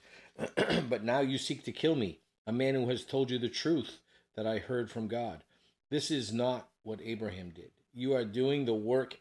but 0.90 1.04
now 1.04 1.20
you 1.20 1.38
seek 1.38 1.64
to 1.66 1.72
kill 1.72 1.96
me, 1.96 2.20
a 2.48 2.52
man 2.52 2.76
who 2.76 2.90
has 2.90 3.04
told 3.04 3.30
you 3.30 3.38
the 3.38 3.50
truth 3.50 4.00
that 4.36 4.48
I 4.48 4.58
heard 4.58 4.90
from 4.90 5.08
God. 5.08 5.44
This 5.90 6.10
is 6.10 6.34
not 6.34 6.70
what 6.84 7.00
Abraham 7.04 7.52
did. 7.52 7.72
You 7.94 8.16
are 8.16 8.26
doing 8.26 8.66
the 8.66 8.74
work 8.74 9.18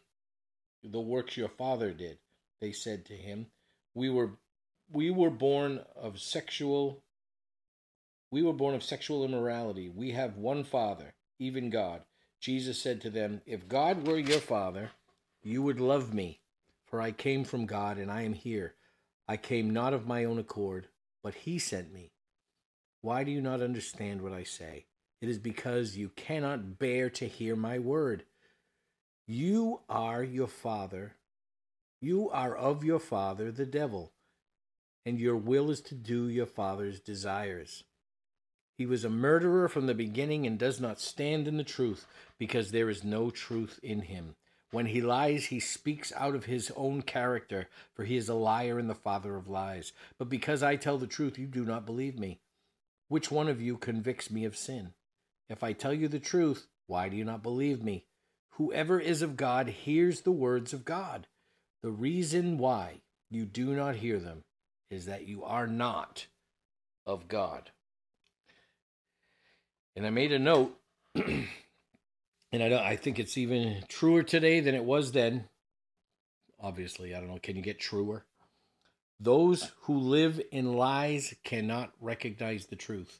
the 0.83 0.99
works 0.99 1.37
your 1.37 1.49
father 1.49 1.91
did. 1.91 2.17
They 2.61 2.71
said 2.71 3.05
to 3.07 3.13
him, 3.13 3.47
We 3.93 4.09
were 4.09 4.37
we 4.93 5.09
were 5.09 5.29
born 5.29 5.81
of 5.95 6.19
sexual 6.19 7.03
we 8.31 8.41
were 8.41 8.53
born 8.53 8.75
of 8.75 8.83
sexual 8.83 9.25
immorality. 9.25 9.89
We 9.89 10.11
have 10.11 10.37
one 10.37 10.63
father, 10.63 11.13
even 11.37 11.69
God. 11.69 12.03
Jesus 12.39 12.81
said 12.81 13.01
to 13.01 13.09
them, 13.09 13.41
If 13.45 13.67
God 13.67 14.07
were 14.07 14.17
your 14.17 14.39
father, 14.39 14.91
you 15.43 15.61
would 15.61 15.81
love 15.81 16.13
me, 16.13 16.39
for 16.85 17.01
I 17.01 17.11
came 17.11 17.43
from 17.43 17.65
God 17.65 17.97
and 17.97 18.09
I 18.09 18.21
am 18.21 18.33
here. 18.33 18.75
I 19.27 19.37
came 19.37 19.69
not 19.69 19.93
of 19.93 20.07
my 20.07 20.23
own 20.23 20.39
accord, 20.39 20.87
but 21.21 21.33
he 21.33 21.59
sent 21.59 21.93
me. 21.93 22.13
Why 23.01 23.23
do 23.23 23.31
you 23.31 23.41
not 23.41 23.61
understand 23.61 24.21
what 24.21 24.33
I 24.33 24.43
say? 24.43 24.85
It 25.21 25.29
is 25.29 25.37
because 25.37 25.97
you 25.97 26.09
cannot 26.09 26.79
bear 26.79 27.09
to 27.11 27.27
hear 27.27 27.55
my 27.55 27.79
word. 27.79 28.23
You 29.27 29.81
are 29.89 30.23
your 30.23 30.47
father. 30.47 31.15
You 32.03 32.31
are 32.31 32.55
of 32.55 32.83
your 32.83 32.99
father, 32.99 33.51
the 33.51 33.65
devil, 33.65 34.11
and 35.05 35.19
your 35.19 35.37
will 35.37 35.69
is 35.69 35.81
to 35.81 35.95
do 35.95 36.27
your 36.27 36.47
father's 36.47 36.99
desires. 36.99 37.83
He 38.75 38.87
was 38.87 39.05
a 39.05 39.09
murderer 39.09 39.67
from 39.67 39.85
the 39.85 39.93
beginning 39.93 40.47
and 40.47 40.57
does 40.57 40.79
not 40.79 40.99
stand 40.99 41.47
in 41.47 41.57
the 41.57 41.63
truth, 41.63 42.07
because 42.39 42.71
there 42.71 42.89
is 42.89 43.03
no 43.03 43.29
truth 43.29 43.79
in 43.83 44.01
him. 44.01 44.35
When 44.71 44.87
he 44.87 45.01
lies, 45.01 45.45
he 45.45 45.59
speaks 45.59 46.11
out 46.15 46.33
of 46.33 46.45
his 46.45 46.71
own 46.75 47.03
character, 47.03 47.67
for 47.93 48.03
he 48.03 48.17
is 48.17 48.29
a 48.29 48.33
liar 48.33 48.79
and 48.79 48.89
the 48.89 48.95
father 48.95 49.35
of 49.35 49.47
lies. 49.47 49.93
But 50.17 50.29
because 50.29 50.63
I 50.63 50.77
tell 50.77 50.97
the 50.97 51.05
truth, 51.05 51.37
you 51.37 51.45
do 51.45 51.65
not 51.65 51.85
believe 51.85 52.17
me. 52.17 52.39
Which 53.09 53.29
one 53.29 53.47
of 53.47 53.61
you 53.61 53.77
convicts 53.77 54.31
me 54.31 54.45
of 54.45 54.57
sin? 54.57 54.93
If 55.49 55.63
I 55.63 55.73
tell 55.73 55.93
you 55.93 56.07
the 56.07 56.19
truth, 56.19 56.65
why 56.87 57.09
do 57.09 57.17
you 57.17 57.25
not 57.25 57.43
believe 57.43 57.83
me? 57.83 58.05
Whoever 58.51 58.99
is 58.99 59.21
of 59.21 59.37
God 59.37 59.67
hears 59.67 60.21
the 60.21 60.31
words 60.31 60.73
of 60.73 60.83
God. 60.83 61.27
The 61.83 61.91
reason 61.91 62.57
why 62.57 63.01
you 63.29 63.45
do 63.45 63.73
not 63.75 63.95
hear 63.95 64.19
them 64.19 64.43
is 64.89 65.05
that 65.05 65.27
you 65.27 65.43
are 65.43 65.67
not 65.67 66.27
of 67.05 67.27
God. 67.27 67.71
And 69.95 70.05
I 70.05 70.09
made 70.09 70.31
a 70.31 70.39
note, 70.39 70.77
and 71.15 71.47
I, 72.53 72.89
I 72.89 72.95
think 72.95 73.19
it's 73.19 73.37
even 73.37 73.83
truer 73.87 74.23
today 74.23 74.59
than 74.59 74.75
it 74.75 74.83
was 74.83 75.11
then. 75.11 75.45
Obviously, 76.59 77.15
I 77.15 77.19
don't 77.19 77.29
know, 77.29 77.39
can 77.41 77.55
you 77.55 77.61
get 77.61 77.79
truer? 77.79 78.25
Those 79.19 79.71
who 79.81 79.97
live 79.97 80.41
in 80.51 80.73
lies 80.73 81.33
cannot 81.43 81.91
recognize 81.99 82.65
the 82.65 82.75
truth 82.75 83.19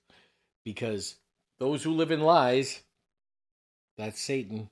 because 0.63 1.15
those 1.59 1.83
who 1.83 1.91
live 1.91 2.11
in 2.11 2.21
lies, 2.21 2.81
that's 3.97 4.21
Satan, 4.21 4.69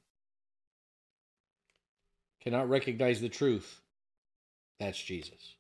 cannot 2.42 2.70
recognize 2.70 3.22
the 3.22 3.30
truth. 3.30 3.82
That's 4.80 5.02
Jesus. 5.02 5.56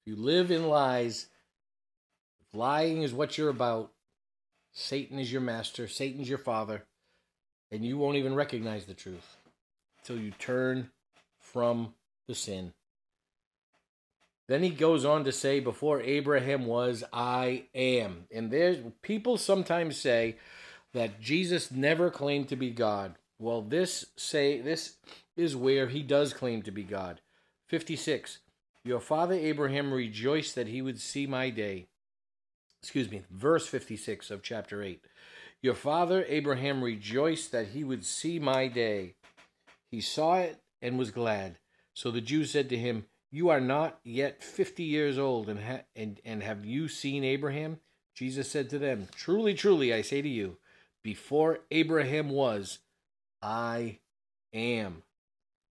If 0.00 0.12
you 0.12 0.16
live 0.16 0.50
in 0.50 0.68
lies, 0.68 1.28
if 2.40 2.58
lying 2.58 3.02
is 3.02 3.14
what 3.14 3.38
you're 3.38 3.48
about, 3.48 3.90
Satan 4.72 5.18
is 5.18 5.32
your 5.32 5.40
master, 5.40 5.86
Satan's 5.86 6.28
your 6.28 6.38
father, 6.38 6.82
and 7.70 7.84
you 7.84 7.96
won't 7.96 8.16
even 8.16 8.34
recognize 8.34 8.84
the 8.84 8.94
truth 8.94 9.36
until 9.98 10.18
you 10.18 10.32
turn 10.32 10.90
from 11.38 11.94
the 12.26 12.34
sin. 12.34 12.72
Then 14.46 14.62
he 14.62 14.70
goes 14.70 15.04
on 15.04 15.24
to 15.24 15.32
say, 15.32 15.60
Before 15.60 16.02
Abraham 16.02 16.66
was, 16.66 17.02
I 17.12 17.64
am. 17.74 18.26
And 18.30 18.50
there's 18.50 18.78
people 19.00 19.38
sometimes 19.38 19.96
say 19.96 20.36
that 20.94 21.20
Jesus 21.20 21.70
never 21.70 22.10
claimed 22.10 22.48
to 22.48 22.56
be 22.56 22.70
God. 22.70 23.16
Well, 23.38 23.60
this 23.60 24.06
say 24.16 24.60
this 24.60 24.96
is 25.36 25.54
where 25.56 25.88
he 25.88 26.02
does 26.02 26.32
claim 26.32 26.62
to 26.62 26.70
be 26.70 26.84
God. 26.84 27.20
56. 27.66 28.38
Your 28.84 29.00
father 29.00 29.34
Abraham 29.34 29.92
rejoiced 29.92 30.54
that 30.54 30.68
he 30.68 30.80
would 30.80 31.00
see 31.00 31.26
my 31.26 31.50
day. 31.50 31.88
Excuse 32.82 33.10
me, 33.10 33.22
verse 33.30 33.66
56 33.66 34.30
of 34.30 34.42
chapter 34.42 34.82
8. 34.82 35.04
Your 35.62 35.74
father 35.74 36.24
Abraham 36.28 36.84
rejoiced 36.84 37.50
that 37.52 37.68
he 37.68 37.82
would 37.82 38.04
see 38.04 38.38
my 38.38 38.68
day. 38.68 39.14
He 39.90 40.00
saw 40.00 40.36
it 40.36 40.60
and 40.82 40.98
was 40.98 41.10
glad. 41.10 41.58
So 41.94 42.10
the 42.10 42.20
Jews 42.20 42.50
said 42.50 42.68
to 42.68 42.76
him, 42.76 43.06
You 43.30 43.48
are 43.48 43.60
not 43.60 43.98
yet 44.04 44.42
fifty 44.42 44.82
years 44.82 45.16
old, 45.16 45.48
and, 45.48 45.60
ha- 45.60 45.84
and, 45.96 46.20
and 46.24 46.42
have 46.42 46.66
you 46.66 46.88
seen 46.88 47.24
Abraham? 47.24 47.78
Jesus 48.14 48.50
said 48.50 48.68
to 48.70 48.78
them, 48.78 49.08
Truly, 49.16 49.54
truly, 49.54 49.94
I 49.94 50.02
say 50.02 50.20
to 50.20 50.28
you, 50.28 50.58
before 51.04 51.60
Abraham 51.70 52.30
was, 52.30 52.78
I 53.40 53.98
am. 54.52 55.02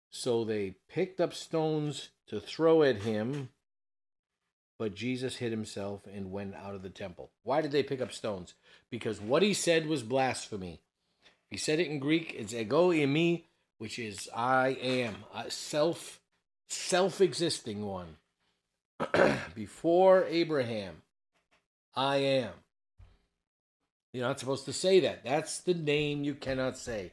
So 0.10 0.46
they 0.46 0.76
picked 0.90 1.20
up 1.20 1.34
stones 1.34 2.10
to 2.28 2.40
throw 2.40 2.82
at 2.82 3.04
him, 3.04 3.50
but 4.80 4.96
Jesus 4.96 5.36
hid 5.36 5.52
himself 5.52 6.08
and 6.12 6.32
went 6.32 6.56
out 6.56 6.76
of 6.76 6.82
the 6.82 6.90
temple. 6.90 7.30
Why 7.44 7.62
did 7.62 7.72
they 7.72 7.84
pick 7.84 8.02
up 8.02 8.14
stones? 8.14 8.54
Because 8.90 9.20
what 9.20 9.44
he 9.44 9.54
said 9.54 9.86
was 9.86 10.02
blasphemy. 10.02 10.80
He 11.50 11.58
said 11.58 11.80
it 11.80 11.88
in 11.88 12.00
Greek, 12.00 12.34
it's 12.38 12.54
ego 12.54 12.92
eimi, 12.92 13.44
which 13.80 14.00
is 14.00 14.30
I 14.34 14.70
am, 14.70 15.16
a 15.36 15.52
self 15.52 16.22
self 16.70 17.20
existing 17.20 17.86
one. 17.86 18.16
Before 19.56 20.26
Abraham, 20.26 21.02
I 21.96 22.18
am. 22.18 22.54
You're 24.14 24.28
not 24.28 24.40
supposed 24.40 24.66
to 24.66 24.74
say 24.74 25.00
that. 25.02 25.24
That's 25.24 25.60
the 25.60 25.74
name 25.74 26.24
you 26.24 26.34
cannot 26.34 26.78
say. 26.78 27.12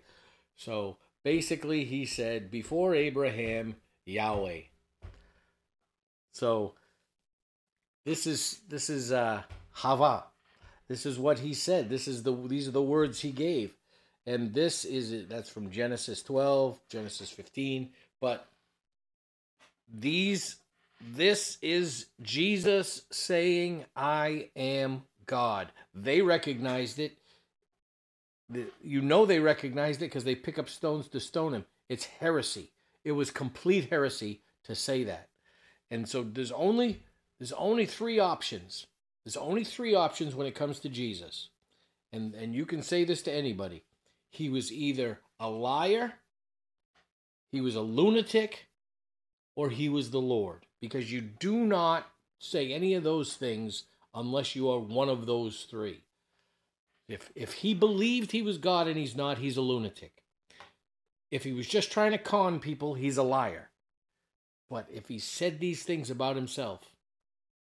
So 0.57 0.97
basically, 1.23 1.85
he 1.85 2.07
said, 2.07 2.51
Before 2.51 2.95
Abraham, 2.95 3.77
Yahweh. 4.07 4.61
So 6.33 6.75
this 8.05 8.27
is 8.27 8.61
this 8.69 8.91
is 8.91 9.13
uh 9.13 9.43
Hava. 9.71 10.25
This 10.89 11.07
is 11.07 11.19
what 11.19 11.39
he 11.39 11.55
said. 11.55 11.89
This 11.89 12.07
is 12.07 12.23
the 12.23 12.35
these 12.35 12.69
are 12.69 12.73
the 12.73 12.83
words 12.83 13.21
he 13.21 13.31
gave. 13.31 13.75
And 14.27 14.55
this 14.55 14.85
is 14.85 15.27
that's 15.29 15.51
from 15.51 15.71
Genesis 15.71 16.23
12, 16.23 16.81
Genesis 16.89 17.31
15, 17.31 17.91
but 18.21 18.47
these 19.93 20.57
this 21.01 21.59
is 21.61 22.07
Jesus 22.23 23.03
saying 23.11 23.85
I 23.95 24.49
am 24.57 25.03
God. 25.27 25.73
They 25.95 26.23
recognized 26.23 26.99
it. 26.99 27.19
You 28.83 29.01
know 29.01 29.27
they 29.27 29.41
recognized 29.41 30.03
it 30.03 30.07
because 30.07 30.25
they 30.25 30.35
pick 30.35 30.59
up 30.59 30.69
stones 30.69 31.09
to 31.09 31.21
stone 31.21 31.55
him. 31.55 31.65
It's 31.89 32.05
heresy. 32.05 32.73
It 33.05 33.13
was 33.13 33.31
complete 33.31 33.91
heresy 33.91 34.43
to 34.65 34.75
say 34.75 35.05
that. 35.05 35.29
And 35.91 36.09
so 36.09 36.23
there's 36.23 36.53
only 36.53 37.03
there's 37.39 37.53
only 37.53 37.87
three 37.87 38.19
options. 38.19 38.87
There's 39.25 39.37
only 39.37 39.65
three 39.65 39.95
options 39.95 40.35
when 40.35 40.47
it 40.47 40.55
comes 40.55 40.81
to 40.81 40.89
Jesus. 40.89 41.49
And 42.13 42.35
and 42.35 42.55
you 42.55 42.67
can 42.67 42.83
say 42.83 43.05
this 43.05 43.23
to 43.23 43.33
anybody. 43.33 43.85
He 44.31 44.49
was 44.49 44.73
either 44.73 45.21
a 45.39 45.49
liar, 45.49 46.15
he 47.51 47.61
was 47.61 47.77
a 47.77 47.81
lunatic, 47.81 48.67
or 49.55 49.71
he 49.71 49.89
was 49.89 50.11
the 50.11 50.21
Lord. 50.21 50.67
Because 50.81 51.13
you 51.13 51.21
do 51.21 51.65
not 51.65 52.07
say 52.39 52.73
any 52.73 52.95
of 52.95 53.05
those 53.05 53.35
things 53.35 53.85
unless 54.15 54.55
you 54.55 54.71
are 54.71 54.79
one 54.79 55.09
of 55.09 55.27
those 55.27 55.67
three. 55.69 56.03
If 57.09 57.31
if 57.35 57.53
he 57.55 57.75
believed 57.75 58.33
he 58.33 58.43
was 58.43 58.59
God 58.59 58.87
and 58.87 58.97
he's 58.97 59.17
not, 59.17 59.39
he's 59.39 59.57
a 59.57 59.63
lunatic. 59.63 60.23
If 61.31 61.45
he 61.45 61.53
was 61.53 61.67
just 61.67 61.91
trying 61.91 62.13
to 62.13 62.19
con 62.19 62.61
people, 62.61 62.95
he's 62.95 63.17
a 63.17 63.23
liar. 63.23 63.71
But 64.71 64.89
if 64.91 65.09
he 65.09 65.19
said 65.19 65.61
these 65.61 65.83
things 65.83 66.11
about 66.11 66.37
himself, 66.37 66.81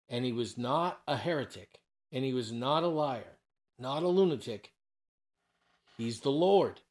and 0.10 0.26
he 0.26 0.34
was 0.34 0.58
not 0.58 1.02
a 1.08 1.16
heretic, 1.16 1.80
and 2.12 2.26
he 2.26 2.34
was 2.34 2.52
not 2.52 2.84
a 2.84 2.88
liar, 2.88 3.38
not 3.78 4.04
a 4.04 4.08
lunatic, 4.08 4.72
he's 5.98 6.20
the 6.22 6.32
Lord. 6.32 6.82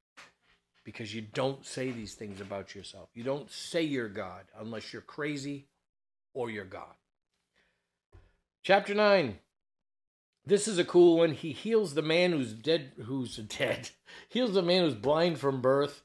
Because 0.85 1.15
you 1.15 1.21
don't 1.21 1.67
say 1.67 1.91
these 1.91 2.15
things 2.15 2.41
about 2.41 2.75
yourself. 2.75 3.11
You 3.13 3.23
don't 3.23 3.51
say 3.51 3.83
you're 3.83 4.09
God 4.09 4.45
unless 4.59 4.91
you're 4.91 5.03
crazy 5.03 5.67
or 6.33 6.49
you're 6.49 6.65
God. 6.65 6.95
Chapter 8.63 8.95
9. 8.95 9.39
This 10.49 10.67
is 10.67 10.79
a 10.79 10.85
cool 10.85 11.19
one. 11.19 11.33
He 11.33 11.53
heals 11.53 11.93
the 11.93 12.01
man 12.01 12.33
who's 12.33 12.55
dead, 12.55 12.93
who's 13.05 13.37
dead. 13.37 13.91
Heals 14.31 14.55
the 14.55 14.63
man 14.63 14.83
who's 14.83 14.95
blind 14.95 15.39
from 15.39 15.61
birth. 15.61 16.03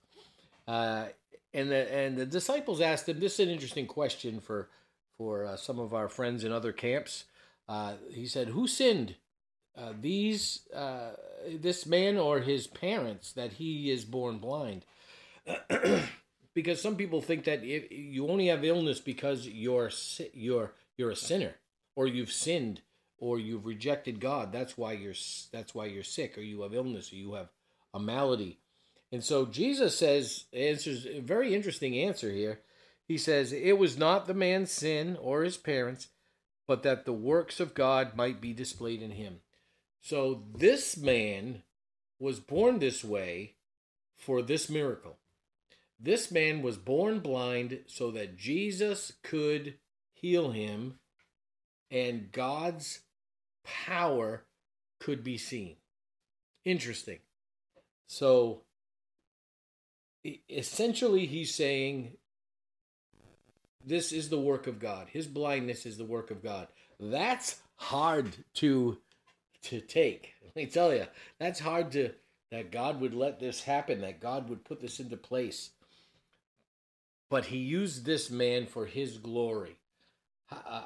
Uh, 0.67 1.05
and 1.53 1.71
the 1.71 1.93
and 1.93 2.17
the 2.17 2.25
disciples 2.25 2.81
asked 2.81 3.07
him. 3.07 3.21
This 3.21 3.39
is 3.39 3.47
an 3.47 3.53
interesting 3.53 3.87
question 3.87 4.41
for 4.41 4.69
for 5.17 5.45
uh, 5.45 5.55
some 5.55 5.79
of 5.79 5.93
our 5.93 6.09
friends 6.09 6.43
in 6.43 6.51
other 6.51 6.73
camps. 6.73 7.23
Uh, 7.69 7.93
he 8.11 8.25
said, 8.25 8.49
"Who 8.49 8.67
sinned? 8.67 9.15
Uh, 9.77 9.93
these 9.97 10.67
uh, 10.75 11.11
this 11.47 11.85
man 11.85 12.17
or 12.17 12.41
his 12.41 12.67
parents 12.67 13.31
that 13.31 13.53
he 13.53 13.89
is 13.91 14.03
born 14.03 14.39
blind?" 14.39 14.83
because 16.53 16.81
some 16.81 16.97
people 16.97 17.21
think 17.21 17.45
that 17.45 17.63
if 17.63 17.89
you 17.89 18.27
only 18.27 18.47
have 18.47 18.65
illness 18.65 18.99
because 18.99 19.47
you're 19.47 19.89
you're 20.33 20.73
you're 20.97 21.11
a 21.11 21.15
sinner 21.15 21.55
or 21.95 22.07
you've 22.07 22.31
sinned 22.31 22.81
or 23.23 23.39
you've 23.39 23.65
rejected 23.65 24.19
God. 24.19 24.51
That's 24.51 24.77
why 24.77 24.91
you're 24.91 25.13
that's 25.53 25.73
why 25.73 25.85
you're 25.85 26.03
sick, 26.03 26.37
or 26.37 26.41
you 26.41 26.61
have 26.63 26.73
illness, 26.73 27.13
or 27.13 27.15
you 27.15 27.35
have 27.35 27.47
a 27.93 27.99
malady. 27.99 28.59
And 29.13 29.23
so 29.23 29.45
Jesus 29.45 29.97
says 29.97 30.43
answers 30.51 31.05
a 31.05 31.21
very 31.21 31.55
interesting 31.55 31.97
answer 31.97 32.29
here. 32.29 32.59
He 33.07 33.17
says, 33.17 33.53
It 33.53 33.77
was 33.77 33.97
not 33.97 34.27
the 34.27 34.33
man's 34.33 34.71
sin 34.71 35.17
or 35.21 35.43
his 35.43 35.55
parents, 35.55 36.09
but 36.67 36.83
that 36.83 37.05
the 37.05 37.13
works 37.13 37.61
of 37.61 37.73
God 37.73 38.17
might 38.17 38.41
be 38.41 38.51
displayed 38.51 39.01
in 39.01 39.11
him. 39.11 39.37
So 40.01 40.43
this 40.53 40.97
man 40.97 41.63
was 42.19 42.41
born 42.41 42.79
this 42.79 43.05
way 43.05 43.53
for 44.17 44.41
this 44.41 44.69
miracle. 44.69 45.15
This 45.97 46.29
man 46.29 46.61
was 46.61 46.75
born 46.75 47.19
blind 47.19 47.79
so 47.87 48.11
that 48.11 48.35
Jesus 48.35 49.13
could 49.23 49.75
heal 50.11 50.51
him 50.51 50.95
and 51.89 52.31
God's 52.33 52.99
power 53.63 54.43
could 54.99 55.23
be 55.23 55.37
seen. 55.37 55.75
Interesting. 56.65 57.19
So 58.07 58.61
essentially, 60.49 61.25
he's 61.25 61.53
saying 61.53 62.13
this 63.85 64.11
is 64.11 64.29
the 64.29 64.39
work 64.39 64.67
of 64.67 64.79
God. 64.79 65.07
His 65.11 65.27
blindness 65.27 65.85
is 65.85 65.97
the 65.97 66.05
work 66.05 66.31
of 66.31 66.41
God. 66.41 66.67
That's 66.99 67.59
hard 67.75 68.35
to 68.55 68.97
to 69.63 69.81
take. 69.81 70.33
Let 70.43 70.55
me 70.55 70.65
tell 70.67 70.93
you, 70.93 71.07
that's 71.39 71.59
hard 71.59 71.91
to 71.93 72.11
that 72.51 72.71
God 72.71 73.01
would 73.01 73.15
let 73.15 73.39
this 73.39 73.63
happen, 73.63 74.01
that 74.01 74.19
God 74.19 74.47
would 74.47 74.63
put 74.63 74.79
this 74.79 74.99
into 74.99 75.17
place. 75.17 75.71
But 77.27 77.45
he 77.45 77.57
used 77.57 78.05
this 78.05 78.29
man 78.29 78.67
for 78.67 78.85
his 78.85 79.17
glory. 79.17 79.77
Uh, 80.51 80.83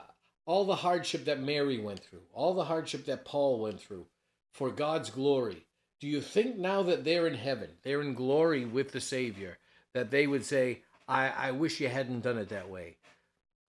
all 0.48 0.64
the 0.64 0.78
hardship 0.78 1.26
that 1.26 1.42
Mary 1.42 1.78
went 1.78 2.00
through, 2.00 2.22
all 2.34 2.54
the 2.54 2.64
hardship 2.64 3.06
that 3.06 3.26
Paul 3.26 3.60
went 3.60 3.82
through 3.82 4.06
for 4.54 4.72
God's 4.72 5.10
glory. 5.10 5.66
Do 6.00 6.08
you 6.08 6.22
think 6.22 6.58
now 6.58 6.82
that 6.84 7.04
they're 7.04 7.28
in 7.28 7.36
heaven, 7.36 7.70
they're 7.84 8.02
in 8.02 8.14
glory 8.14 8.64
with 8.66 8.92
the 8.92 9.02
Savior, 9.02 9.58
that 9.94 10.10
they 10.10 10.26
would 10.26 10.46
say, 10.46 10.84
I, 11.08 11.28
I 11.30 11.52
wish 11.52 11.82
you 11.82 11.90
hadn't 11.90 12.22
done 12.22 12.38
it 12.38 12.50
that 12.50 12.70
way? 12.70 12.96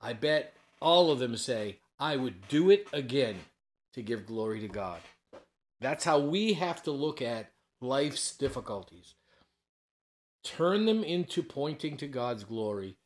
I 0.00 0.12
bet 0.12 0.54
all 0.80 1.10
of 1.10 1.18
them 1.18 1.36
say, 1.36 1.80
I 1.98 2.14
would 2.16 2.46
do 2.46 2.70
it 2.70 2.86
again 2.92 3.36
to 3.94 4.02
give 4.02 4.26
glory 4.26 4.60
to 4.60 4.68
God. 4.68 5.00
That's 5.80 6.04
how 6.04 6.20
we 6.20 6.52
have 6.52 6.84
to 6.84 6.92
look 6.92 7.20
at 7.20 7.50
life's 7.80 8.36
difficulties. 8.36 9.14
Turn 10.44 10.86
them 10.86 11.02
into 11.02 11.42
pointing 11.42 11.96
to 11.96 12.06
God's 12.06 12.44
glory 12.44 12.96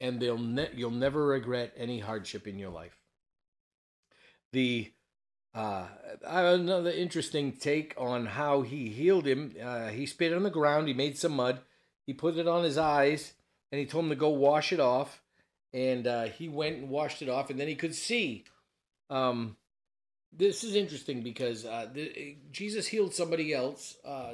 and 0.00 0.20
they'll 0.20 0.38
ne- 0.38 0.70
you'll 0.74 0.90
never 0.90 1.26
regret 1.26 1.72
any 1.76 2.00
hardship 2.00 2.46
in 2.46 2.58
your 2.58 2.70
life. 2.70 2.98
The 4.52 4.92
uh, 5.54 5.86
another 6.24 6.90
interesting 6.90 7.52
take 7.52 7.94
on 7.98 8.26
how 8.26 8.62
he 8.62 8.88
healed 8.88 9.26
him. 9.26 9.54
Uh, 9.62 9.88
he 9.88 10.06
spit 10.06 10.32
on 10.32 10.42
the 10.42 10.50
ground. 10.50 10.88
He 10.88 10.94
made 10.94 11.18
some 11.18 11.32
mud. 11.32 11.60
He 12.06 12.14
put 12.14 12.36
it 12.36 12.48
on 12.48 12.64
his 12.64 12.78
eyes, 12.78 13.34
and 13.70 13.78
he 13.78 13.86
told 13.86 14.04
him 14.04 14.10
to 14.10 14.16
go 14.16 14.30
wash 14.30 14.72
it 14.72 14.80
off. 14.80 15.20
And 15.74 16.06
uh, 16.06 16.24
he 16.24 16.48
went 16.48 16.78
and 16.78 16.88
washed 16.90 17.22
it 17.22 17.28
off, 17.28 17.50
and 17.50 17.60
then 17.60 17.68
he 17.68 17.74
could 17.74 17.94
see. 17.94 18.44
Um, 19.10 19.56
this 20.32 20.64
is 20.64 20.74
interesting 20.74 21.22
because 21.22 21.64
uh, 21.66 21.88
the, 21.92 22.36
Jesus 22.50 22.86
healed 22.86 23.14
somebody 23.14 23.52
else 23.52 23.96
uh, 24.04 24.08
uh, 24.08 24.32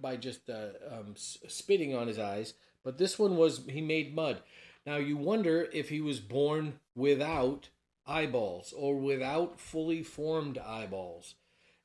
by 0.00 0.16
just 0.16 0.48
um, 0.48 1.14
spitting 1.16 1.94
on 1.94 2.06
his 2.06 2.18
eyes, 2.18 2.54
but 2.84 2.98
this 2.98 3.18
one 3.18 3.36
was 3.36 3.66
he 3.68 3.80
made 3.80 4.14
mud. 4.14 4.40
Now 4.86 4.96
you 4.96 5.16
wonder 5.16 5.68
if 5.72 5.88
he 5.88 6.00
was 6.00 6.20
born 6.20 6.80
without 6.94 7.68
eyeballs 8.06 8.72
or 8.76 8.96
without 8.96 9.60
fully 9.60 10.02
formed 10.02 10.58
eyeballs. 10.58 11.34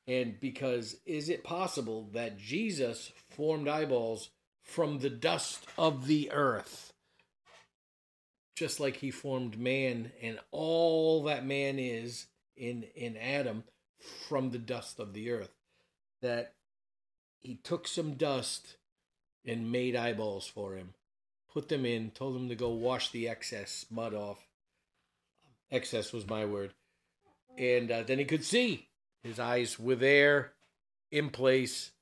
And 0.08 0.40
because 0.40 0.96
is 1.04 1.28
it 1.28 1.44
possible 1.44 2.08
that 2.12 2.38
Jesus 2.38 3.12
formed 3.28 3.68
eyeballs 3.68 4.30
from 4.62 4.98
the 4.98 5.10
dust 5.10 5.66
of 5.76 6.06
the 6.06 6.30
earth? 6.30 6.92
Just 8.54 8.80
like 8.80 8.96
he 8.96 9.10
formed 9.10 9.58
man 9.58 10.12
and 10.22 10.38
all 10.50 11.24
that 11.24 11.44
man 11.44 11.78
is 11.78 12.26
in 12.56 12.84
in 12.94 13.16
Adam 13.16 13.64
from 14.28 14.50
the 14.50 14.58
dust 14.58 14.98
of 14.98 15.12
the 15.12 15.30
earth. 15.30 15.54
That 16.22 16.54
he 17.40 17.56
took 17.56 17.86
some 17.86 18.14
dust 18.14 18.76
and 19.44 19.70
made 19.70 19.94
eyeballs 19.94 20.46
for 20.46 20.74
him 20.74 20.94
put 21.56 21.70
them 21.70 21.86
in, 21.86 22.10
told 22.10 22.34
them 22.34 22.50
to 22.50 22.54
go 22.54 22.68
wash 22.68 23.10
the 23.12 23.26
excess 23.26 23.86
mud 23.90 24.12
off. 24.12 24.46
Excess 25.70 26.12
was 26.12 26.28
my 26.28 26.44
word. 26.44 26.74
And 27.56 27.90
uh, 27.90 28.02
then 28.02 28.18
he 28.18 28.26
could 28.26 28.44
see. 28.44 28.88
His 29.22 29.40
eyes 29.40 29.80
were 29.80 29.94
there, 29.94 30.52
in 31.10 31.30
place, 31.30 31.92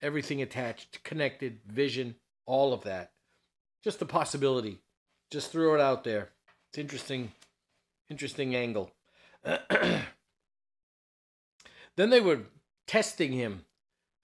everything 0.00 0.40
attached, 0.40 1.02
connected, 1.02 1.58
vision, 1.66 2.14
all 2.46 2.72
of 2.72 2.84
that. 2.84 3.10
Just 3.82 4.02
a 4.02 4.06
possibility. 4.06 4.78
Just 5.32 5.50
threw 5.50 5.74
it 5.74 5.80
out 5.80 6.04
there. 6.04 6.28
It's 6.68 6.78
interesting, 6.78 7.32
interesting 8.08 8.54
angle. 8.54 8.92
then 9.44 10.04
they 11.96 12.20
were 12.20 12.42
testing 12.86 13.32
him. 13.32 13.64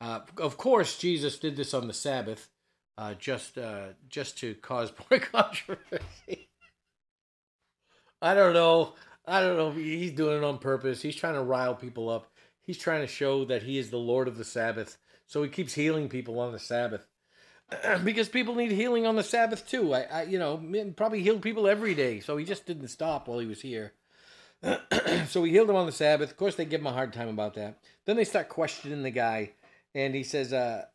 Uh, 0.00 0.20
of 0.38 0.56
course, 0.56 0.96
Jesus 0.96 1.36
did 1.36 1.56
this 1.56 1.74
on 1.74 1.88
the 1.88 1.92
Sabbath 1.92 2.48
uh, 2.98 3.14
just 3.14 3.58
uh, 3.58 3.88
just 4.08 4.38
to 4.38 4.54
cause 4.54 4.92
more 5.10 5.20
controversy. 5.32 6.48
I 8.22 8.34
don't 8.34 8.54
know. 8.54 8.94
I 9.26 9.40
don't 9.40 9.56
know. 9.56 9.72
He's 9.72 10.12
doing 10.12 10.38
it 10.38 10.44
on 10.44 10.58
purpose. 10.58 11.02
He's 11.02 11.16
trying 11.16 11.34
to 11.34 11.42
rile 11.42 11.74
people 11.74 12.08
up. 12.08 12.30
He's 12.62 12.78
trying 12.78 13.02
to 13.02 13.06
show 13.06 13.44
that 13.44 13.62
he 13.62 13.78
is 13.78 13.90
the 13.90 13.98
Lord 13.98 14.28
of 14.28 14.38
the 14.38 14.44
Sabbath. 14.44 14.98
So 15.26 15.42
he 15.42 15.48
keeps 15.48 15.74
healing 15.74 16.08
people 16.08 16.38
on 16.40 16.52
the 16.52 16.58
Sabbath. 16.58 17.06
because 18.04 18.28
people 18.28 18.54
need 18.54 18.70
healing 18.70 19.06
on 19.06 19.16
the 19.16 19.22
Sabbath 19.24 19.68
too. 19.68 19.92
I, 19.92 20.02
I, 20.02 20.22
you 20.22 20.38
know, 20.38 20.62
probably 20.96 21.22
healed 21.22 21.42
people 21.42 21.66
every 21.66 21.94
day. 21.94 22.20
So 22.20 22.36
he 22.36 22.44
just 22.44 22.66
didn't 22.66 22.88
stop 22.88 23.26
while 23.26 23.40
he 23.40 23.46
was 23.46 23.60
here. 23.60 23.92
so 25.28 25.44
he 25.44 25.50
healed 25.50 25.68
them 25.68 25.76
on 25.76 25.86
the 25.86 25.92
Sabbath. 25.92 26.30
Of 26.30 26.36
course, 26.36 26.54
they 26.54 26.64
give 26.64 26.80
him 26.80 26.86
a 26.86 26.92
hard 26.92 27.12
time 27.12 27.28
about 27.28 27.54
that. 27.54 27.78
Then 28.04 28.16
they 28.16 28.24
start 28.24 28.48
questioning 28.48 29.02
the 29.02 29.10
guy, 29.10 29.50
and 29.94 30.14
he 30.14 30.22
says, 30.22 30.52
uh, 30.52 30.86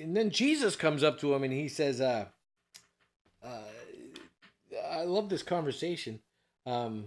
and 0.00 0.16
then 0.16 0.30
Jesus 0.30 0.76
comes 0.76 1.02
up 1.02 1.18
to 1.20 1.34
him 1.34 1.42
and 1.42 1.52
he 1.52 1.68
says, 1.68 2.00
uh, 2.00 2.26
uh, 3.42 3.62
I 4.90 5.02
love 5.04 5.28
this 5.28 5.42
conversation. 5.42 6.20
Um, 6.64 7.06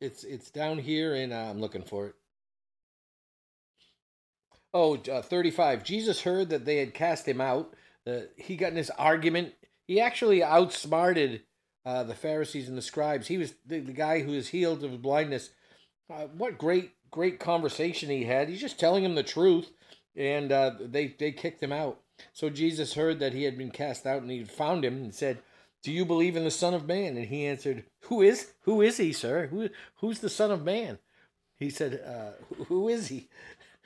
it's 0.00 0.24
it's 0.24 0.50
down 0.50 0.78
here, 0.78 1.14
and 1.14 1.32
uh, 1.32 1.36
I'm 1.50 1.60
looking 1.60 1.82
for 1.82 2.06
it. 2.06 2.14
Oh, 4.72 4.96
uh, 4.96 5.22
35. 5.22 5.82
Jesus 5.82 6.22
heard 6.22 6.50
that 6.50 6.64
they 6.64 6.76
had 6.76 6.94
cast 6.94 7.26
him 7.26 7.40
out. 7.40 7.74
Uh, 8.06 8.20
he 8.36 8.56
got 8.56 8.68
in 8.68 8.76
this 8.76 8.90
argument. 8.90 9.54
He 9.86 10.00
actually 10.00 10.44
outsmarted 10.44 11.42
uh, 11.84 12.04
the 12.04 12.14
Pharisees 12.14 12.68
and 12.68 12.78
the 12.78 12.82
scribes. 12.82 13.26
He 13.26 13.38
was 13.38 13.54
the, 13.66 13.80
the 13.80 13.92
guy 13.92 14.20
who 14.20 14.32
was 14.32 14.48
healed 14.48 14.84
of 14.84 15.02
blindness. 15.02 15.50
Uh, 16.08 16.26
what 16.36 16.58
great, 16.58 16.92
great 17.10 17.38
conversation 17.38 18.10
he 18.10 18.24
had. 18.24 18.48
He's 18.48 18.60
just 18.60 18.78
telling 18.78 19.04
him 19.04 19.14
the 19.14 19.22
truth, 19.22 19.70
and 20.16 20.52
uh, 20.52 20.72
they, 20.80 21.08
they 21.08 21.32
kicked 21.32 21.62
him 21.62 21.72
out. 21.72 22.00
So 22.32 22.50
Jesus 22.50 22.94
heard 22.94 23.18
that 23.20 23.32
he 23.32 23.44
had 23.44 23.56
been 23.56 23.70
cast 23.70 24.06
out, 24.06 24.22
and 24.22 24.30
he 24.30 24.44
found 24.44 24.84
him 24.84 24.94
and 24.96 25.14
said, 25.14 25.38
"Do 25.82 25.90
you 25.90 26.04
believe 26.04 26.36
in 26.36 26.44
the 26.44 26.50
Son 26.50 26.74
of 26.74 26.86
Man?" 26.86 27.16
And 27.16 27.26
he 27.26 27.46
answered, 27.46 27.84
"Who 28.02 28.20
is 28.20 28.52
who 28.62 28.82
is 28.82 28.98
he, 28.98 29.12
sir? 29.12 29.46
Who 29.46 29.70
who's 29.96 30.20
the 30.20 30.28
Son 30.28 30.50
of 30.50 30.62
Man?" 30.62 30.98
He 31.58 31.70
said, 31.70 32.02
uh, 32.06 32.64
"Who 32.64 32.88
is 32.88 33.08
he?" 33.08 33.28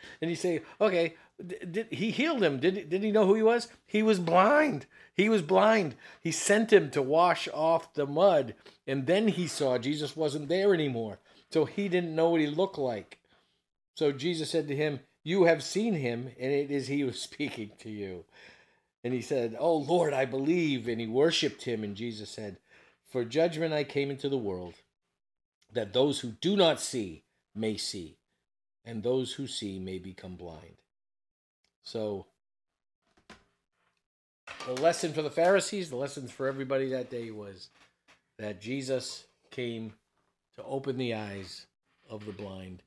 and 0.20 0.30
you 0.30 0.36
say, 0.36 0.62
okay, 0.80 1.14
did, 1.44 1.88
he 1.90 2.10
healed 2.10 2.42
him? 2.42 2.58
Did 2.58 2.88
did 2.88 3.02
he 3.02 3.10
know 3.10 3.26
who 3.26 3.34
he 3.34 3.42
was? 3.42 3.68
He 3.86 4.02
was 4.02 4.18
blind. 4.18 4.86
He 5.14 5.28
was 5.28 5.42
blind. 5.42 5.96
He 6.20 6.30
sent 6.30 6.72
him 6.72 6.90
to 6.90 7.02
wash 7.02 7.48
off 7.52 7.94
the 7.94 8.06
mud, 8.06 8.54
and 8.86 9.06
then 9.06 9.28
he 9.28 9.46
saw 9.46 9.78
Jesus 9.78 10.16
wasn't 10.16 10.48
there 10.48 10.74
anymore. 10.74 11.18
So 11.54 11.66
he 11.66 11.88
didn't 11.88 12.16
know 12.16 12.30
what 12.30 12.40
he 12.40 12.48
looked 12.48 12.78
like. 12.78 13.20
So 13.96 14.10
Jesus 14.10 14.50
said 14.50 14.66
to 14.66 14.74
him, 14.74 14.98
"You 15.22 15.44
have 15.44 15.62
seen 15.62 15.94
him, 15.94 16.32
and 16.40 16.52
it 16.52 16.72
is 16.72 16.88
he 16.88 17.02
who 17.02 17.10
is 17.10 17.22
speaking 17.30 17.70
to 17.78 17.90
you." 17.90 18.24
And 19.04 19.14
he 19.14 19.22
said, 19.22 19.54
"Oh 19.56 19.76
Lord, 19.76 20.12
I 20.12 20.24
believe." 20.24 20.88
And 20.88 21.00
he 21.00 21.06
worshipped 21.06 21.62
him. 21.62 21.84
And 21.84 21.94
Jesus 21.94 22.28
said, 22.28 22.58
"For 23.06 23.24
judgment 23.24 23.72
I 23.72 23.84
came 23.84 24.10
into 24.10 24.28
the 24.28 24.36
world, 24.36 24.74
that 25.72 25.92
those 25.92 26.18
who 26.18 26.32
do 26.32 26.56
not 26.56 26.80
see 26.80 27.22
may 27.54 27.76
see." 27.76 28.18
and 28.84 29.02
those 29.02 29.32
who 29.32 29.46
see 29.46 29.78
may 29.78 29.98
become 29.98 30.36
blind. 30.36 30.76
So, 31.84 32.26
the 34.66 34.74
lesson 34.74 35.14
for 35.14 35.22
the 35.22 35.30
Pharisees, 35.30 35.88
the 35.88 35.96
lessons 35.96 36.30
for 36.30 36.46
everybody 36.46 36.90
that 36.90 37.08
day 37.08 37.30
was 37.30 37.70
that 38.38 38.60
Jesus 38.60 39.24
came 39.50 39.94
to 40.56 40.64
open 40.64 40.98
the 40.98 41.14
eyes 41.14 41.66
of 42.08 42.24
the 42.26 42.32
blind 42.32 42.82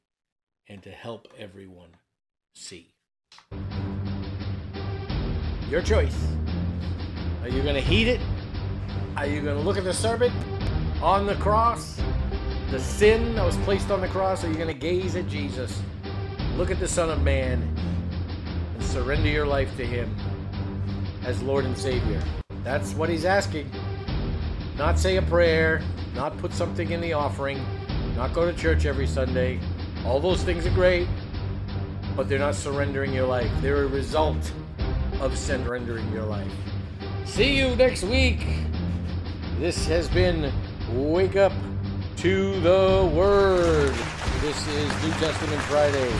and 0.67 0.81
to 0.83 0.91
help 0.91 1.27
everyone 1.37 1.89
see. 2.53 2.93
Your 5.69 5.81
choice. 5.81 6.27
Are 7.41 7.49
you 7.49 7.61
going 7.61 7.75
to 7.75 7.81
heed 7.81 8.07
it? 8.07 8.21
Are 9.15 9.25
you 9.25 9.41
going 9.41 9.57
to 9.57 9.63
look 9.63 9.77
at 9.77 9.83
the 9.83 9.93
serpent 9.93 10.33
on 11.01 11.25
the 11.25 11.35
cross? 11.35 11.99
the 12.71 12.79
sin 12.79 13.33
that 13.35 13.45
was 13.45 13.55
placed 13.57 13.91
on 13.91 14.01
the 14.01 14.07
cross, 14.09 14.43
are 14.43 14.49
you 14.49 14.55
going 14.55 14.67
to 14.67 14.73
gaze 14.73 15.15
at 15.15 15.27
Jesus, 15.27 15.81
look 16.55 16.69
at 16.69 16.79
the 16.79 16.87
Son 16.87 17.09
of 17.09 17.21
Man, 17.23 17.61
and 18.73 18.83
surrender 18.83 19.29
your 19.29 19.47
life 19.47 19.75
to 19.77 19.85
Him 19.85 20.13
as 21.23 21.41
Lord 21.41 21.63
and 21.63 21.77
Savior? 21.77 22.21
That's 22.63 22.93
what 22.93 23.07
He's 23.07 23.23
asking. 23.23 23.71
Not 24.77 24.99
say 24.99 25.17
a 25.17 25.23
prayer, 25.23 25.81
not 26.13 26.37
put 26.37 26.53
something 26.53 26.91
in 26.91 27.01
the 27.01 27.13
offering, 27.13 27.59
not 28.15 28.31
go 28.31 28.49
to 28.49 28.55
church 28.55 28.85
every 28.85 29.07
Sunday. 29.07 29.59
All 30.05 30.19
those 30.19 30.43
things 30.43 30.67
are 30.67 30.71
great, 30.71 31.07
but 32.15 32.29
they're 32.29 32.37
not 32.37 32.53
surrendering 32.53 33.11
your 33.11 33.25
life. 33.25 33.49
They're 33.59 33.85
a 33.85 33.87
result 33.87 34.51
of 35.19 35.35
surrendering 35.35 36.07
your 36.11 36.25
life. 36.25 36.51
See 37.25 37.57
you 37.57 37.75
next 37.75 38.03
week. 38.03 38.45
This 39.57 39.87
has 39.87 40.07
been 40.09 40.53
Wake 40.93 41.35
Up 41.35 41.53
to 42.17 42.59
the 42.61 43.11
Word. 43.15 43.95
This 44.41 44.67
is 44.67 45.03
New 45.03 45.11
Testament 45.13 45.61
Friday. 45.63 46.11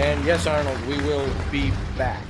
And 0.00 0.24
yes, 0.24 0.46
Arnold, 0.46 0.80
we 0.86 0.96
will 1.02 1.28
be 1.50 1.70
back. 1.98 2.24